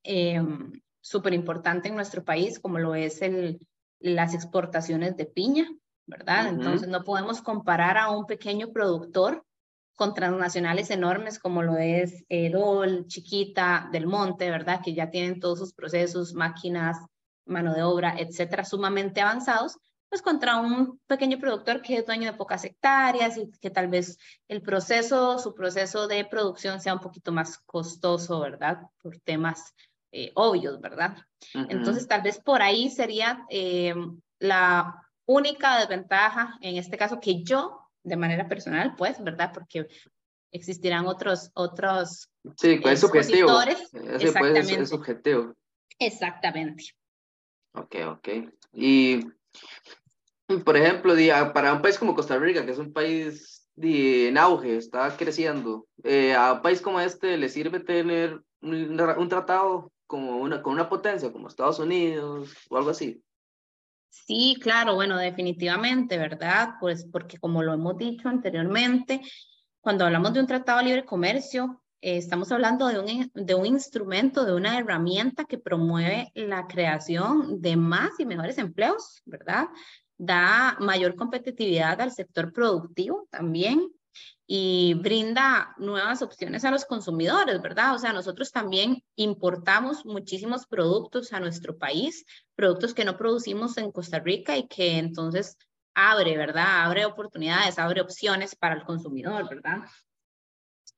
eh, 0.04 0.42
súper 1.02 1.34
importante 1.34 1.90
en 1.90 1.96
nuestro 1.96 2.24
país, 2.24 2.60
como 2.60 2.80
lo 2.80 2.96
es 2.96 3.22
el, 3.22 3.60
las 4.00 4.34
exportaciones 4.34 5.18
de 5.18 5.26
piña, 5.26 5.68
¿verdad? 6.06 6.50
Entonces 6.50 6.88
no 6.88 7.04
podemos 7.04 7.42
comparar 7.42 7.98
a 7.98 8.12
un 8.12 8.26
pequeño 8.26 8.72
productor 8.72 9.44
con 9.96 10.14
transnacionales 10.14 10.90
enormes 10.92 11.40
como 11.40 11.62
lo 11.62 11.78
es 11.78 12.24
Edol, 12.30 13.06
Chiquita, 13.08 13.90
Del 13.92 14.08
Monte, 14.08 14.50
¿verdad? 14.50 14.80
Que 14.84 14.94
ya 14.94 15.10
tienen 15.10 15.42
todos 15.42 15.60
sus 15.60 15.74
procesos, 15.74 16.34
máquinas, 16.34 16.98
mano 17.46 17.74
de 17.74 17.84
obra, 17.84 18.16
etcétera, 18.18 18.64
sumamente 18.64 19.20
avanzados, 19.20 19.78
pues 20.10 20.22
contra 20.22 20.58
un 20.58 21.00
pequeño 21.08 21.38
productor 21.40 21.82
que 21.82 21.98
es 21.98 22.06
dueño 22.06 22.32
de 22.32 22.38
pocas 22.38 22.66
hectáreas 22.66 23.38
y 23.38 23.52
que 23.62 23.70
tal 23.70 23.88
vez 23.88 24.18
el 24.48 24.62
proceso, 24.62 25.38
su 25.38 25.54
proceso 25.54 26.08
de 26.08 26.26
producción 26.26 26.82
sea 26.82 26.94
un 26.96 27.00
poquito 27.00 27.32
más 27.32 27.60
costoso, 27.60 28.40
¿verdad? 28.40 28.82
Por 29.02 29.20
temas 29.20 29.76
eh, 30.12 30.32
obvios, 30.34 30.82
¿verdad? 30.82 31.16
Entonces, 31.54 32.08
tal 32.08 32.24
vez 32.24 32.40
por 32.40 32.62
ahí 32.62 32.90
sería 32.90 33.46
eh, 33.50 33.94
la 34.40 34.96
única 35.26 35.80
desventaja, 35.80 36.58
en 36.62 36.78
este 36.78 36.98
caso, 36.98 37.20
que 37.20 37.44
yo, 37.44 37.80
de 38.04 38.18
manera 38.18 38.48
personal, 38.48 38.96
pues, 38.98 39.24
¿verdad? 39.24 39.52
Porque 39.54 39.88
existirán 40.52 41.06
otros, 41.06 41.52
otros 41.54 42.30
Sí, 42.58 42.80
pues 42.82 42.96
es 42.96 43.00
subjetivo. 43.02 43.62
Exactamente. 43.62 44.82
es 44.82 44.90
subjetivo. 44.90 45.54
Exactamente. 46.00 46.86
Ok, 47.74 47.96
ok. 48.08 48.28
Y 48.74 49.20
por 50.66 50.76
ejemplo, 50.78 51.14
para 51.54 51.74
un 51.74 51.82
país 51.82 51.98
como 51.98 52.16
Costa 52.16 52.38
Rica, 52.38 52.66
que 52.66 52.72
es 52.72 52.78
un 52.78 52.92
país 52.92 53.68
en 53.82 54.38
auge, 54.38 54.78
está 54.78 55.16
creciendo, 55.16 55.88
eh, 56.04 56.34
a 56.34 56.54
un 56.54 56.62
país 56.62 56.82
como 56.82 57.00
este 57.00 57.38
le 57.38 57.50
sirve 57.50 57.80
tener 57.80 58.42
un, 58.62 59.30
tratado 59.30 59.92
como 60.06 60.38
una, 60.38 60.62
con 60.62 60.74
una 60.74 60.90
potencia 60.90 61.32
como 61.32 61.48
Estados 61.48 61.80
Unidos 61.80 62.54
o 62.70 62.78
algo 62.78 62.90
así. 62.90 63.24
Sí, 64.10 64.58
claro, 64.62 64.96
bueno, 64.96 65.18
definitivamente, 65.18 66.18
¿verdad? 66.18 66.76
Pues 66.80 67.08
porque 67.12 67.38
como 67.38 67.62
lo 67.62 67.74
hemos 67.74 67.98
dicho 67.98 68.28
anteriormente, 68.28 69.22
cuando 69.82 70.06
hablamos 70.06 70.34
de 70.34 70.40
un 70.42 70.48
tratado 70.48 70.80
de 70.80 70.86
libre 70.86 71.06
comercio, 71.06 71.82
eh, 72.02 72.18
estamos 72.18 72.52
hablando 72.52 72.88
de 72.88 73.00
un, 73.00 73.32
de 73.34 73.56
un 73.56 73.66
instrumento, 73.66 74.46
de 74.46 74.54
una 74.54 74.78
herramienta 74.78 75.46
que 75.46 75.58
promueve 75.58 76.32
la 76.36 76.68
creación 76.68 77.62
de 77.62 77.76
más 77.76 78.12
y 78.20 78.26
mejores 78.26 78.58
empleos, 78.58 79.22
¿verdad? 79.26 79.68
da 80.20 80.76
mayor 80.82 81.16
competitividad 81.16 82.00
al 82.02 82.12
sector 82.12 82.52
productivo 82.52 83.28
también 83.32 83.90
y 84.46 84.96
brinda 84.96 85.74
nuevas 85.78 86.22
opciones 86.22 86.66
a 86.66 86.72
los 86.72 86.84
consumidores, 86.84 87.62
¿verdad? 87.62 87.96
O 87.96 88.00
sea, 88.00 88.12
nosotros 88.12 88.52
también 88.52 89.02
importamos 89.16 90.06
muchísimos 90.06 90.66
productos 90.66 91.32
a 91.32 91.40
nuestro 91.40 91.78
país, 91.78 92.26
productos 92.56 92.94
que 92.94 93.06
no 93.06 93.16
producimos 93.16 93.78
en 93.78 93.92
Costa 93.92 94.20
Rica 94.20 94.58
y 94.58 94.68
que 94.68 94.98
entonces 94.98 95.56
abre, 95.94 96.36
¿verdad? 96.36 96.84
Abre 96.84 97.06
oportunidades, 97.06 97.80
abre 97.80 98.02
opciones 98.02 98.56
para 98.56 98.76
el 98.76 98.84
consumidor, 98.84 99.48
¿verdad? 99.48 99.84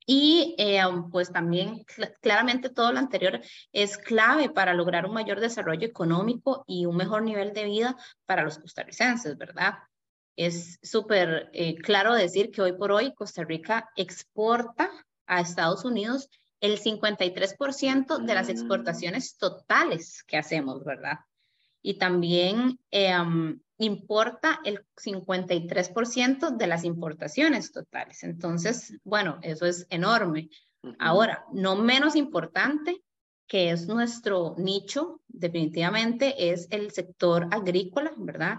Y 0.06 0.54
eh, 0.58 0.80
pues 1.10 1.32
también 1.32 1.84
claramente 2.20 2.70
todo 2.70 2.92
lo 2.92 2.98
anterior 2.98 3.40
es 3.72 3.98
clave 3.98 4.50
para 4.50 4.74
lograr 4.74 5.06
un 5.06 5.14
mayor 5.14 5.40
desarrollo 5.40 5.86
económico 5.86 6.64
y 6.66 6.86
un 6.86 6.96
mejor 6.96 7.22
nivel 7.22 7.52
de 7.52 7.64
vida 7.64 7.96
para 8.26 8.42
los 8.42 8.58
costarricenses, 8.58 9.36
¿verdad? 9.38 9.74
Es 10.36 10.78
súper 10.82 11.50
eh, 11.52 11.76
claro 11.76 12.14
decir 12.14 12.50
que 12.50 12.62
hoy 12.62 12.72
por 12.72 12.90
hoy 12.90 13.12
Costa 13.14 13.44
Rica 13.44 13.90
exporta 13.96 14.90
a 15.26 15.40
Estados 15.40 15.84
Unidos 15.84 16.28
el 16.60 16.80
53% 16.80 18.24
de 18.24 18.34
las 18.34 18.48
mm. 18.48 18.50
exportaciones 18.50 19.36
totales 19.36 20.22
que 20.24 20.38
hacemos, 20.38 20.84
¿verdad? 20.84 21.18
Y 21.82 21.94
también 21.94 22.78
eh, 22.90 23.12
importa 23.78 24.60
el 24.64 24.84
53% 24.96 26.56
de 26.56 26.66
las 26.66 26.84
importaciones 26.84 27.72
totales. 27.72 28.22
Entonces, 28.22 28.94
bueno, 29.04 29.38
eso 29.42 29.66
es 29.66 29.86
enorme. 29.90 30.48
Ahora, 30.98 31.44
no 31.52 31.76
menos 31.76 32.16
importante, 32.16 33.02
que 33.46 33.70
es 33.70 33.86
nuestro 33.86 34.54
nicho, 34.56 35.20
definitivamente, 35.28 36.52
es 36.52 36.68
el 36.70 36.90
sector 36.90 37.48
agrícola, 37.50 38.12
¿verdad? 38.16 38.58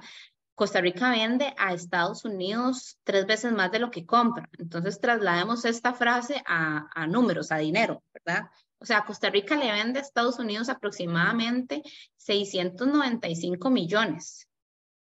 Costa 0.55 0.81
Rica 0.81 1.09
vende 1.09 1.53
a 1.57 1.73
Estados 1.73 2.25
Unidos 2.25 2.99
tres 3.03 3.25
veces 3.25 3.51
más 3.53 3.71
de 3.71 3.79
lo 3.79 3.89
que 3.89 4.05
compra. 4.05 4.47
Entonces, 4.59 4.99
traslademos 4.99 5.65
esta 5.65 5.93
frase 5.93 6.43
a, 6.45 6.87
a 6.93 7.07
números, 7.07 7.51
a 7.51 7.57
dinero, 7.57 8.03
¿verdad? 8.13 8.49
O 8.83 8.85
sea, 8.85 9.05
Costa 9.05 9.29
Rica 9.29 9.55
le 9.55 9.71
vende 9.71 9.99
a 9.99 10.01
Estados 10.01 10.39
Unidos 10.39 10.67
aproximadamente 10.67 11.81
695 12.17 13.69
millones 13.69 14.49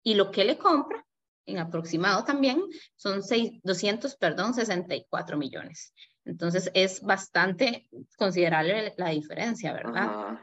y 0.03 0.15
lo 0.15 0.31
que 0.31 0.43
le 0.43 0.57
compra 0.57 1.05
en 1.45 1.59
aproximado 1.59 2.25
también 2.25 2.61
son 2.97 3.21
200, 3.63 4.15
perdón, 4.17 4.53
64 4.53 5.37
millones. 5.37 5.93
Entonces 6.25 6.69
es 6.73 7.01
bastante 7.01 7.87
considerable 8.17 8.93
la 8.97 9.09
diferencia, 9.11 9.71
¿verdad? 9.71 10.39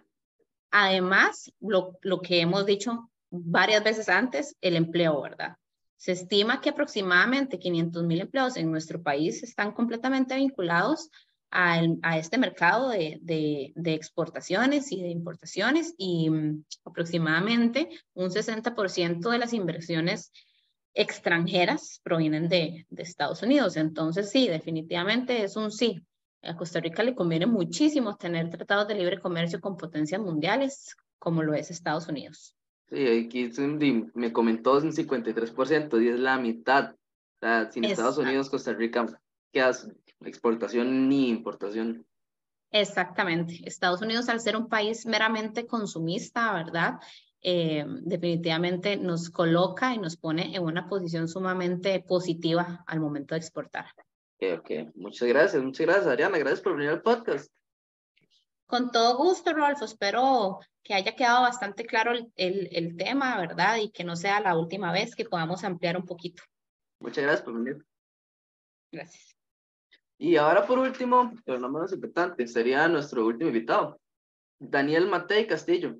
Además, 0.71 1.53
lo, 1.61 1.99
lo 2.01 2.23
que 2.23 2.41
hemos 2.41 2.65
dicho 2.65 3.11
varias 3.29 3.85
veces 3.85 4.09
antes, 4.09 4.57
el 4.63 4.77
empleo, 4.77 5.21
¿verdad? 5.21 5.59
Se 5.99 6.13
estima 6.13 6.63
que 6.63 6.71
aproximadamente 6.71 7.59
500 7.59 8.03
mil 8.05 8.23
empleados 8.23 8.57
en 8.57 8.71
nuestro 8.71 9.03
país 9.03 9.43
están 9.43 9.73
completamente 9.73 10.35
vinculados 10.37 11.11
a, 11.59 12.19
este 12.19 12.37
mercado 12.37 12.91
de, 12.91 13.19
de, 13.23 13.95
exportaciones 13.95 14.93
y 14.93 15.01
de 15.01 15.09
importaciones 15.09 15.95
y 15.97 16.29
mm, 16.29 16.65
aproximadamente 16.85 17.89
un 18.13 18.29
60% 18.29 19.31
de 19.31 19.39
las 19.39 19.55
inversiones 19.55 20.33
extranjeras 20.93 22.01
provienen 22.03 22.51
de, 22.51 22.87
de, 22.91 23.03
Estados 23.03 23.43
Unidos. 23.43 23.77
Entonces, 23.77 24.31
sí, 24.31 24.49
definitivamente 24.49 25.45
es 25.45 25.57
un 25.57 25.71
sí. 25.71 26.03
A 26.43 26.57
Costa 26.57 26.81
Rica 26.81 27.03
le 27.03 27.15
conviene 27.15 27.47
muchísimo 27.47 28.17
tener 28.17 28.51
tratados 28.51 28.87
de 28.89 28.95
libre 28.95 29.19
comercio 29.19 29.59
con 29.59 29.79
potencias 29.79 30.21
mundiales, 30.21 30.95
como 31.19 31.43
lo 31.43 31.55
es 31.55 31.71
Estados 31.71 32.07
Unidos. 32.07 32.55
Sí, 32.91 33.27
aquí 33.27 33.51
me 34.15 34.33
comentó 34.33 34.77
un 34.77 34.93
53% 34.93 36.03
y 36.05 36.09
es 36.09 36.21
la 36.21 36.39
mitad. 36.39 36.93
O 36.93 37.39
sea, 37.41 37.71
sin 37.73 37.85
Estados 37.85 38.19
Unidos, 38.19 38.51
Costa 38.51 38.75
Rica 38.75 39.07
queda 39.57 39.73
exportación 40.21 41.09
ni 41.09 41.31
importación. 41.31 42.07
Exactamente. 42.71 43.61
Estados 43.65 44.03
Unidos, 44.03 44.29
al 44.29 44.41
ser 44.41 44.57
un 44.57 44.69
país 44.69 45.07
meramente 45.07 45.67
consumista, 45.67 46.53
¿verdad? 46.53 46.95
Eh, 47.41 47.85
definitivamente 48.03 48.97
nos 48.97 49.31
coloca 49.31 49.95
y 49.95 49.99
nos 49.99 50.17
pone 50.17 50.55
en 50.55 50.63
una 50.63 50.87
posición 50.87 51.29
sumamente 51.29 52.01
positiva 52.01 52.85
al 52.87 53.01
momento 53.01 53.35
de 53.35 53.41
exportar. 53.41 53.87
Ok, 54.35 54.59
ok. 54.61 54.71
Muchas 54.97 55.29
gracias, 55.29 55.63
muchas 55.63 55.87
gracias, 55.87 56.07
Ariana. 56.07 56.39
Gracias 56.39 56.61
por 56.61 56.77
venir 56.77 56.91
al 56.91 57.03
podcast. 57.03 57.51
Con 58.67 58.91
todo 58.91 59.17
gusto, 59.17 59.55
Rolfo. 59.55 59.85
Espero 59.85 60.59
que 60.83 60.93
haya 60.93 61.15
quedado 61.15 61.43
bastante 61.43 61.87
claro 61.87 62.13
el, 62.13 62.33
el, 62.37 62.69
el 62.73 62.97
tema, 62.97 63.39
¿verdad? 63.39 63.79
Y 63.79 63.91
que 63.91 64.05
no 64.05 64.17
sea 64.17 64.41
la 64.41 64.59
última 64.59 64.93
vez 64.93 65.15
que 65.15 65.25
podamos 65.25 65.65
ampliar 65.65 65.97
un 65.97 66.05
poquito. 66.05 66.43
Muchas 67.01 67.25
gracias 67.25 67.45
por 67.45 67.55
venir. 67.55 67.87
Gracias. 68.91 69.36
Y 70.19 70.37
ahora 70.37 70.67
por 70.67 70.79
último, 70.79 71.33
pero 71.45 71.59
no 71.59 71.69
menos 71.69 71.93
importante, 71.93 72.47
sería 72.47 72.89
nuestro 72.89 73.27
último 73.27 73.49
invitado, 73.49 74.01
Daniel 74.59 75.09
Matei 75.09 75.47
Castillo. 75.47 75.97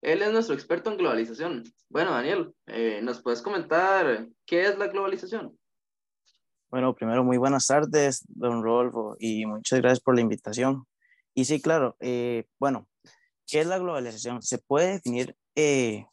Él 0.00 0.22
es 0.22 0.32
nuestro 0.32 0.54
experto 0.54 0.90
en 0.90 0.96
globalización. 0.96 1.64
Bueno, 1.90 2.12
Daniel, 2.12 2.54
eh, 2.66 3.00
¿nos 3.02 3.20
puedes 3.20 3.42
comentar 3.42 4.26
qué 4.46 4.66
es 4.66 4.78
la 4.78 4.86
globalización? 4.86 5.58
Bueno, 6.70 6.94
primero, 6.94 7.24
muy 7.24 7.36
buenas 7.36 7.66
tardes, 7.66 8.24
don 8.28 8.62
Rodolfo, 8.62 9.16
y 9.18 9.44
muchas 9.44 9.80
gracias 9.80 10.00
por 10.00 10.14
la 10.14 10.20
invitación. 10.22 10.86
Y 11.34 11.44
sí, 11.44 11.60
claro, 11.60 11.96
eh, 12.00 12.46
bueno, 12.58 12.88
¿qué 13.46 13.60
es 13.60 13.66
la 13.66 13.78
globalización? 13.78 14.40
Se 14.42 14.58
puede 14.58 14.92
definir, 14.92 15.36
eh, 15.56 16.06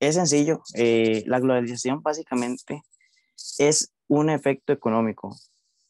es 0.00 0.16
sencillo, 0.16 0.62
la 0.74 1.40
globalización 1.40 2.02
básicamente 2.02 2.82
es 3.58 3.94
un 4.06 4.28
efecto 4.28 4.72
económico 4.72 5.34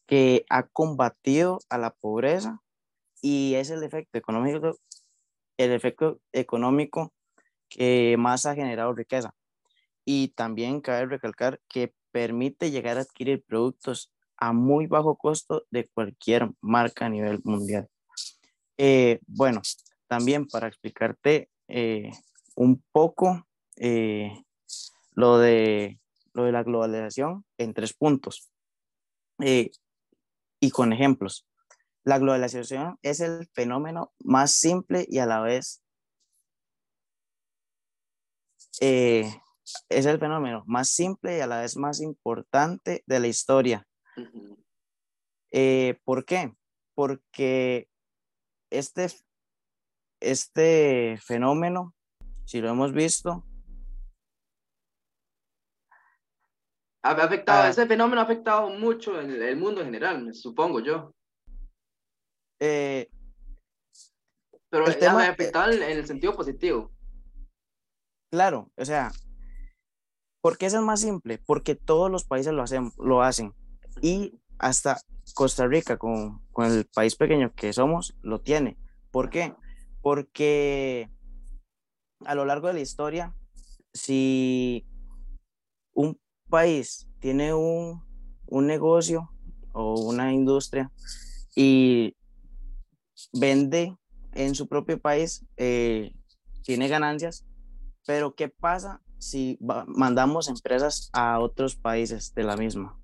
que 0.06 0.44
ha 0.50 0.64
combatido 0.64 1.60
a 1.68 1.78
la 1.78 1.90
pobreza 1.90 2.60
y 3.22 3.54
es 3.54 3.70
el 3.70 3.82
efecto 3.82 4.18
económico, 4.18 4.78
el 5.56 5.72
efecto 5.72 6.20
económico 6.32 7.12
que 7.68 8.16
más 8.18 8.46
ha 8.46 8.54
generado 8.54 8.92
riqueza. 8.92 9.34
Y 10.04 10.28
también 10.28 10.80
cabe 10.80 11.06
recalcar 11.06 11.60
que 11.68 11.94
permite 12.12 12.70
llegar 12.70 12.98
a 12.98 13.02
adquirir 13.02 13.42
productos 13.44 14.12
a 14.36 14.52
muy 14.52 14.86
bajo 14.86 15.16
costo 15.16 15.64
de 15.70 15.88
cualquier 15.88 16.50
marca 16.60 17.06
a 17.06 17.08
nivel 17.08 17.40
mundial. 17.44 17.88
Eh, 18.76 19.20
bueno, 19.26 19.62
también 20.06 20.46
para 20.46 20.68
explicarte 20.68 21.48
eh, 21.68 22.10
un 22.56 22.82
poco 22.92 23.46
eh, 23.76 24.32
lo, 25.12 25.38
de, 25.38 25.98
lo 26.34 26.44
de 26.44 26.52
la 26.52 26.62
globalización 26.62 27.44
en 27.56 27.72
tres 27.72 27.94
puntos 27.94 28.50
y 30.64 30.70
con 30.70 30.94
ejemplos. 30.94 31.46
La 32.04 32.18
globalización 32.18 32.98
es 33.02 33.20
el 33.20 33.46
fenómeno 33.52 34.14
más 34.18 34.52
simple 34.52 35.04
y 35.08 35.18
a 35.18 35.26
la 35.26 35.40
vez 35.40 35.82
es 38.80 40.06
el 40.06 40.18
fenómeno 40.18 40.64
más 40.66 40.88
simple 40.88 41.36
y 41.36 41.40
a 41.40 41.46
la 41.46 41.60
vez 41.60 41.76
más 41.76 42.00
importante 42.00 43.02
de 43.06 43.20
la 43.20 43.26
historia. 43.26 43.86
¿Por 46.04 46.24
qué? 46.24 46.54
Porque 46.94 47.88
este, 48.70 49.08
este 50.20 51.18
fenómeno, 51.22 51.94
si 52.46 52.62
lo 52.62 52.70
hemos 52.70 52.92
visto, 52.92 53.44
ha 57.04 57.10
afectado, 57.10 57.64
ah. 57.64 57.68
ese 57.68 57.86
fenómeno 57.86 58.20
ha 58.20 58.24
afectado 58.24 58.70
mucho 58.70 59.20
en 59.20 59.30
el 59.30 59.56
mundo 59.56 59.80
en 59.80 59.86
general, 59.88 60.34
supongo 60.34 60.80
yo. 60.80 61.14
Eh, 62.58 63.08
Pero 64.70 64.86
el 64.86 64.98
tema, 64.98 65.26
ha 65.26 65.30
afectado 65.30 65.70
en 65.70 65.82
el 65.82 66.06
sentido 66.06 66.34
positivo. 66.34 66.90
Claro, 68.32 68.70
o 68.76 68.84
sea, 68.84 69.12
¿por 70.40 70.56
qué 70.56 70.66
es 70.66 70.74
el 70.74 70.80
más 70.80 71.02
simple? 71.02 71.38
Porque 71.44 71.74
todos 71.74 72.10
los 72.10 72.24
países 72.24 72.54
lo 72.54 72.62
hacen, 72.62 72.90
lo 72.96 73.22
hacen. 73.22 73.52
Y 74.00 74.40
hasta 74.58 74.98
Costa 75.34 75.66
Rica, 75.66 75.98
con, 75.98 76.42
con, 76.52 76.72
el 76.72 76.86
país 76.86 77.16
pequeño 77.16 77.52
que 77.54 77.72
somos, 77.74 78.16
lo 78.22 78.40
tiene. 78.40 78.78
¿Por 79.10 79.28
qué? 79.28 79.54
Porque 80.00 81.10
a 82.24 82.34
lo 82.34 82.46
largo 82.46 82.68
de 82.68 82.74
la 82.74 82.80
historia, 82.80 83.34
si 83.92 84.86
un 85.92 86.18
país 86.54 87.08
tiene 87.18 87.52
un, 87.52 88.00
un 88.46 88.66
negocio 88.68 89.28
o 89.72 90.00
una 90.02 90.32
industria 90.32 90.92
y 91.56 92.16
vende 93.32 93.96
en 94.34 94.54
su 94.54 94.68
propio 94.68 95.00
país, 95.00 95.44
eh, 95.56 96.14
tiene 96.62 96.86
ganancias, 96.86 97.44
pero 98.06 98.36
¿qué 98.36 98.48
pasa 98.48 99.02
si 99.18 99.58
mandamos 99.88 100.48
empresas 100.48 101.10
a 101.12 101.40
otros 101.40 101.74
países 101.74 102.32
de 102.34 102.44
la 102.44 102.56
misma? 102.56 103.00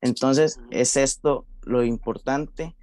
Entonces, 0.00 0.60
es 0.70 0.96
esto 0.96 1.48
lo 1.62 1.82
importante 1.82 2.76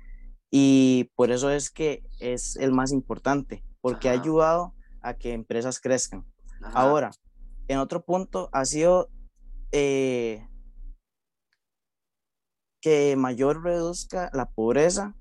y 0.50 1.10
por 1.15 1.32
eso 1.32 1.52
es 1.52 1.69
que 1.69 2.04
es 2.19 2.58
el 2.58 2.74
más 2.74 2.91
importante, 2.91 3.63
porque 3.80 4.10
ha 4.10 4.13
ayudado 4.21 4.74
a 5.02 5.13
que 5.13 5.32
empresas 5.32 5.80
crezcan. 5.80 6.26
Ahora, 6.74 7.12
en 7.69 7.78
otro 7.78 8.04
punto 8.04 8.50
ha 8.52 8.65
sido 8.65 9.10
eh, 9.71 10.47
que 12.81 13.15
mayor 13.15 13.63
reduzca 13.63 14.29
la 14.34 14.49
pobreza 14.49 15.15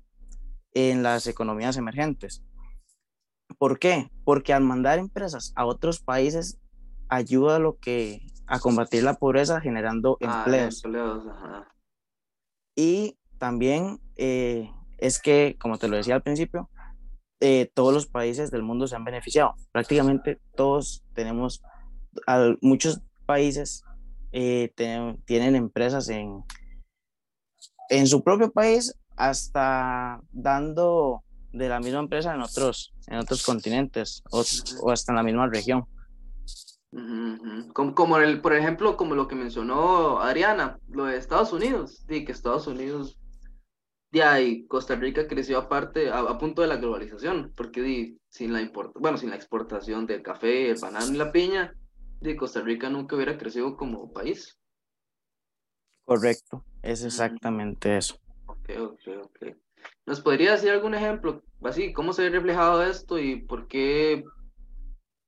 en 0.73 1.03
las 1.03 1.27
economías 1.27 1.77
emergentes. 1.77 2.43
¿Por 3.57 3.79
qué? 3.79 4.09
Porque 4.23 4.53
al 4.53 4.63
mandar 4.63 4.99
empresas 4.99 5.53
a 5.55 5.65
otros 5.65 5.99
países 5.99 6.59
ayuda 7.09 7.57
a 7.57 7.59
lo 7.59 7.77
que 7.77 8.25
a 8.47 8.59
combatir 8.59 9.03
la 9.03 9.13
pobreza 9.13 9.61
generando 9.61 10.17
ah, 10.21 10.43
empleos. 10.45 10.83
Y 12.75 13.17
también 13.37 13.99
eh, 14.15 14.69
es 14.97 15.21
que, 15.21 15.57
como 15.59 15.77
te 15.77 15.87
lo 15.87 15.97
decía 15.97 16.15
al 16.15 16.23
principio, 16.23 16.69
eh, 17.39 17.71
todos 17.73 17.93
los 17.93 18.07
países 18.07 18.51
del 18.51 18.63
mundo 18.63 18.87
se 18.87 18.95
han 18.95 19.03
beneficiado. 19.03 19.55
Prácticamente 19.71 20.39
todos 20.55 21.03
tenemos, 21.13 21.61
muchos 22.61 23.01
países 23.25 23.83
eh, 24.31 24.71
tienen 25.25 25.55
empresas 25.55 26.09
en, 26.09 26.43
en 27.89 28.07
su 28.07 28.23
propio 28.23 28.51
país 28.51 28.95
hasta 29.17 30.21
dando 30.31 31.23
de 31.51 31.69
la 31.69 31.79
misma 31.79 31.99
empresa 31.99 32.33
en 32.33 32.41
otros, 32.41 32.93
en 33.07 33.19
otros 33.19 33.43
continentes 33.43 34.23
o, 34.31 34.41
hasta 34.91 35.11
en 35.11 35.15
la 35.15 35.23
misma 35.23 35.47
región. 35.47 35.85
Como, 37.73 37.95
como 37.95 38.17
el, 38.17 38.41
por 38.41 38.53
ejemplo, 38.53 38.97
como 38.97 39.15
lo 39.15 39.27
que 39.27 39.35
mencionó 39.35 40.19
Adriana, 40.19 40.77
lo 40.89 41.05
de 41.05 41.17
Estados 41.17 41.53
Unidos, 41.53 42.05
di 42.07 42.25
que 42.25 42.31
Estados 42.31 42.67
Unidos, 42.67 43.17
ya 44.11 44.41
y 44.41 44.65
Costa 44.67 44.95
Rica 44.95 45.27
creció 45.27 45.57
aparte, 45.57 46.09
a, 46.09 46.37
punto 46.37 46.61
de 46.61 46.67
la 46.67 46.77
globalización, 46.77 47.53
porque 47.55 47.81
di, 47.81 48.19
sin 48.29 48.51
la 48.51 48.61
import, 48.61 48.93
bueno, 48.99 49.17
sin 49.17 49.29
la 49.29 49.37
exportación 49.37 50.05
del 50.05 50.21
café, 50.21 50.71
el 50.71 50.79
banano 50.79 51.13
y 51.13 51.17
la 51.17 51.31
piña, 51.31 51.73
di, 52.21 52.35
Costa 52.35 52.61
Rica 52.61 52.89
nunca 52.89 53.15
hubiera 53.15 53.37
crecido 53.37 53.75
como 53.75 54.11
país. 54.11 54.57
Correcto, 56.03 56.63
es 56.81 57.03
exactamente 57.03 57.97
eso. 57.97 58.17
Ok, 58.45 58.69
ok, 58.79 59.01
ok. 59.23 59.57
¿Nos 60.05 60.21
podría 60.21 60.53
decir 60.53 60.71
algún 60.71 60.93
ejemplo, 60.93 61.43
así, 61.63 61.93
cómo 61.93 62.13
se 62.13 62.23
ve 62.23 62.29
reflejado 62.29 62.83
esto 62.83 63.17
y 63.19 63.41
por 63.41 63.67
qué 63.67 64.23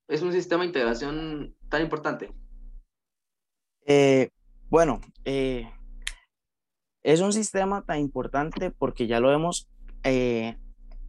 es 0.08 0.22
un 0.22 0.32
sistema 0.32 0.62
de 0.62 0.68
integración 0.68 1.56
tan 1.70 1.82
importante? 1.82 2.34
Eh, 3.86 4.30
bueno, 4.70 5.02
eh, 5.26 5.70
es 7.04 7.20
un 7.22 7.34
sistema 7.34 7.84
tan 7.84 8.00
importante 8.00 8.72
porque 8.72 9.08
ya 9.08 9.20
lo 9.20 9.30
vemos 9.30 9.70
eh, 10.04 10.58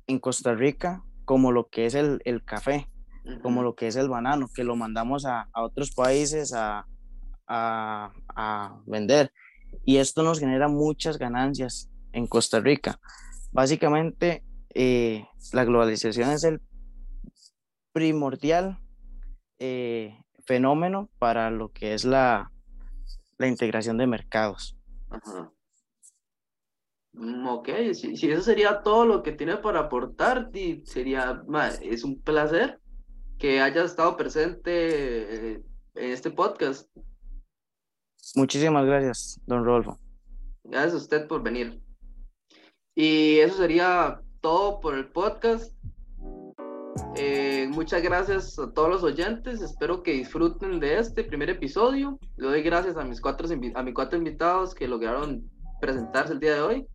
en 0.07 0.19
Costa 0.19 0.55
Rica 0.55 1.05
como 1.25 1.53
lo 1.53 1.69
que 1.69 1.87
es 1.87 1.95
el, 1.95 2.21
café, 2.45 2.89
como 3.43 3.63
lo 3.63 3.75
que 3.75 3.87
es 3.87 3.97
el 3.97 4.09
banano, 4.09 4.49
que 4.55 4.65
lo 4.65 4.77
mandamos 4.77 5.25
a, 5.27 5.49
otros 5.55 5.93
países 5.93 6.53
a, 6.55 6.87
a, 7.47 8.81
vender. 8.87 9.33
Y 9.85 9.97
esto 9.97 10.23
nos 10.23 10.41
genera 10.41 10.69
muchas 10.69 11.19
ganancias 11.19 11.91
en 12.13 12.27
Costa 12.27 12.61
Rica. 12.61 12.99
Básicamente, 13.53 14.45
la 14.75 15.65
globalización 15.65 16.31
es 16.31 16.45
el 16.45 16.61
primordial 17.93 18.79
eh, 19.59 20.19
fenómeno 20.45 21.09
para 21.19 21.51
lo 21.51 21.71
que 21.71 21.95
es 21.95 22.05
la, 22.05 22.51
la 23.39 23.47
integración 23.47 23.97
de 23.97 24.07
mercados. 24.07 24.77
Mm, 27.13 27.47
ok, 27.47 27.69
si, 27.93 28.17
si, 28.17 28.31
eso 28.31 28.43
sería 28.43 28.83
todo 28.83 29.07
lo 29.07 29.23
que 29.23 29.33
tiene 29.33 29.57
para 29.59 29.81
aportar, 29.81 30.51
sería, 30.85 31.43
es 31.81 32.05
un 32.05 32.21
placer 32.21 32.81
que 33.45 33.61
haya 33.61 33.85
estado 33.85 34.17
presente 34.17 34.71
eh, 34.73 35.63
en 35.97 36.11
este 36.13 36.31
podcast. 36.31 36.89
Muchísimas 38.37 38.87
gracias, 38.87 39.39
don 39.45 39.67
Rolfo. 39.67 40.01
Gracias 40.65 40.95
a 40.95 40.97
usted 40.97 41.29
por 41.29 41.43
venir. 41.43 41.79
Y 42.95 43.41
eso 43.41 43.59
sería 43.59 44.19
todo 44.41 44.81
por 44.81 44.95
el 44.95 45.13
podcast. 45.13 45.75
Eh, 47.17 47.69
muchas 47.71 48.01
gracias 48.01 48.59
a 48.59 48.73
todos 48.73 48.89
los 48.89 49.03
oyentes. 49.03 49.61
Espero 49.61 50.03
que 50.03 50.13
disfruten 50.13 50.81
de 50.81 50.99
este 50.99 51.23
primer 51.23 51.51
episodio. 51.51 52.19
Le 52.39 52.47
doy 52.47 52.63
gracias 52.63 52.97
a 52.97 53.05
mis 53.05 53.21
cuatro, 53.21 53.47
a 53.75 53.83
mis 53.83 53.95
cuatro 53.95 54.17
invitados 54.17 54.75
que 54.75 54.89
lograron 54.89 55.51
presentarse 55.83 56.33
el 56.33 56.41
día 56.41 56.55
de 56.55 56.63
hoy 56.63 56.87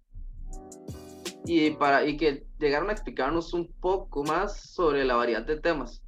y, 1.46 1.70
para, 1.70 2.08
y 2.08 2.18
que 2.18 2.48
llegaron 2.58 2.90
a 2.90 2.94
explicarnos 2.94 3.54
un 3.54 3.72
poco 3.80 4.24
más 4.24 4.60
sobre 4.72 5.06
la 5.06 5.16
variedad 5.16 5.46
de 5.46 5.62
temas. 5.62 6.02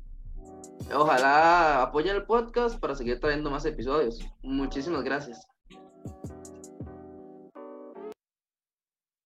Ojalá 0.93 1.83
apoyen 1.83 2.15
el 2.15 2.23
podcast 2.25 2.79
para 2.79 2.95
seguir 2.95 3.19
trayendo 3.19 3.49
más 3.49 3.65
episodios. 3.65 4.19
Muchísimas 4.43 5.03
gracias. 5.03 5.50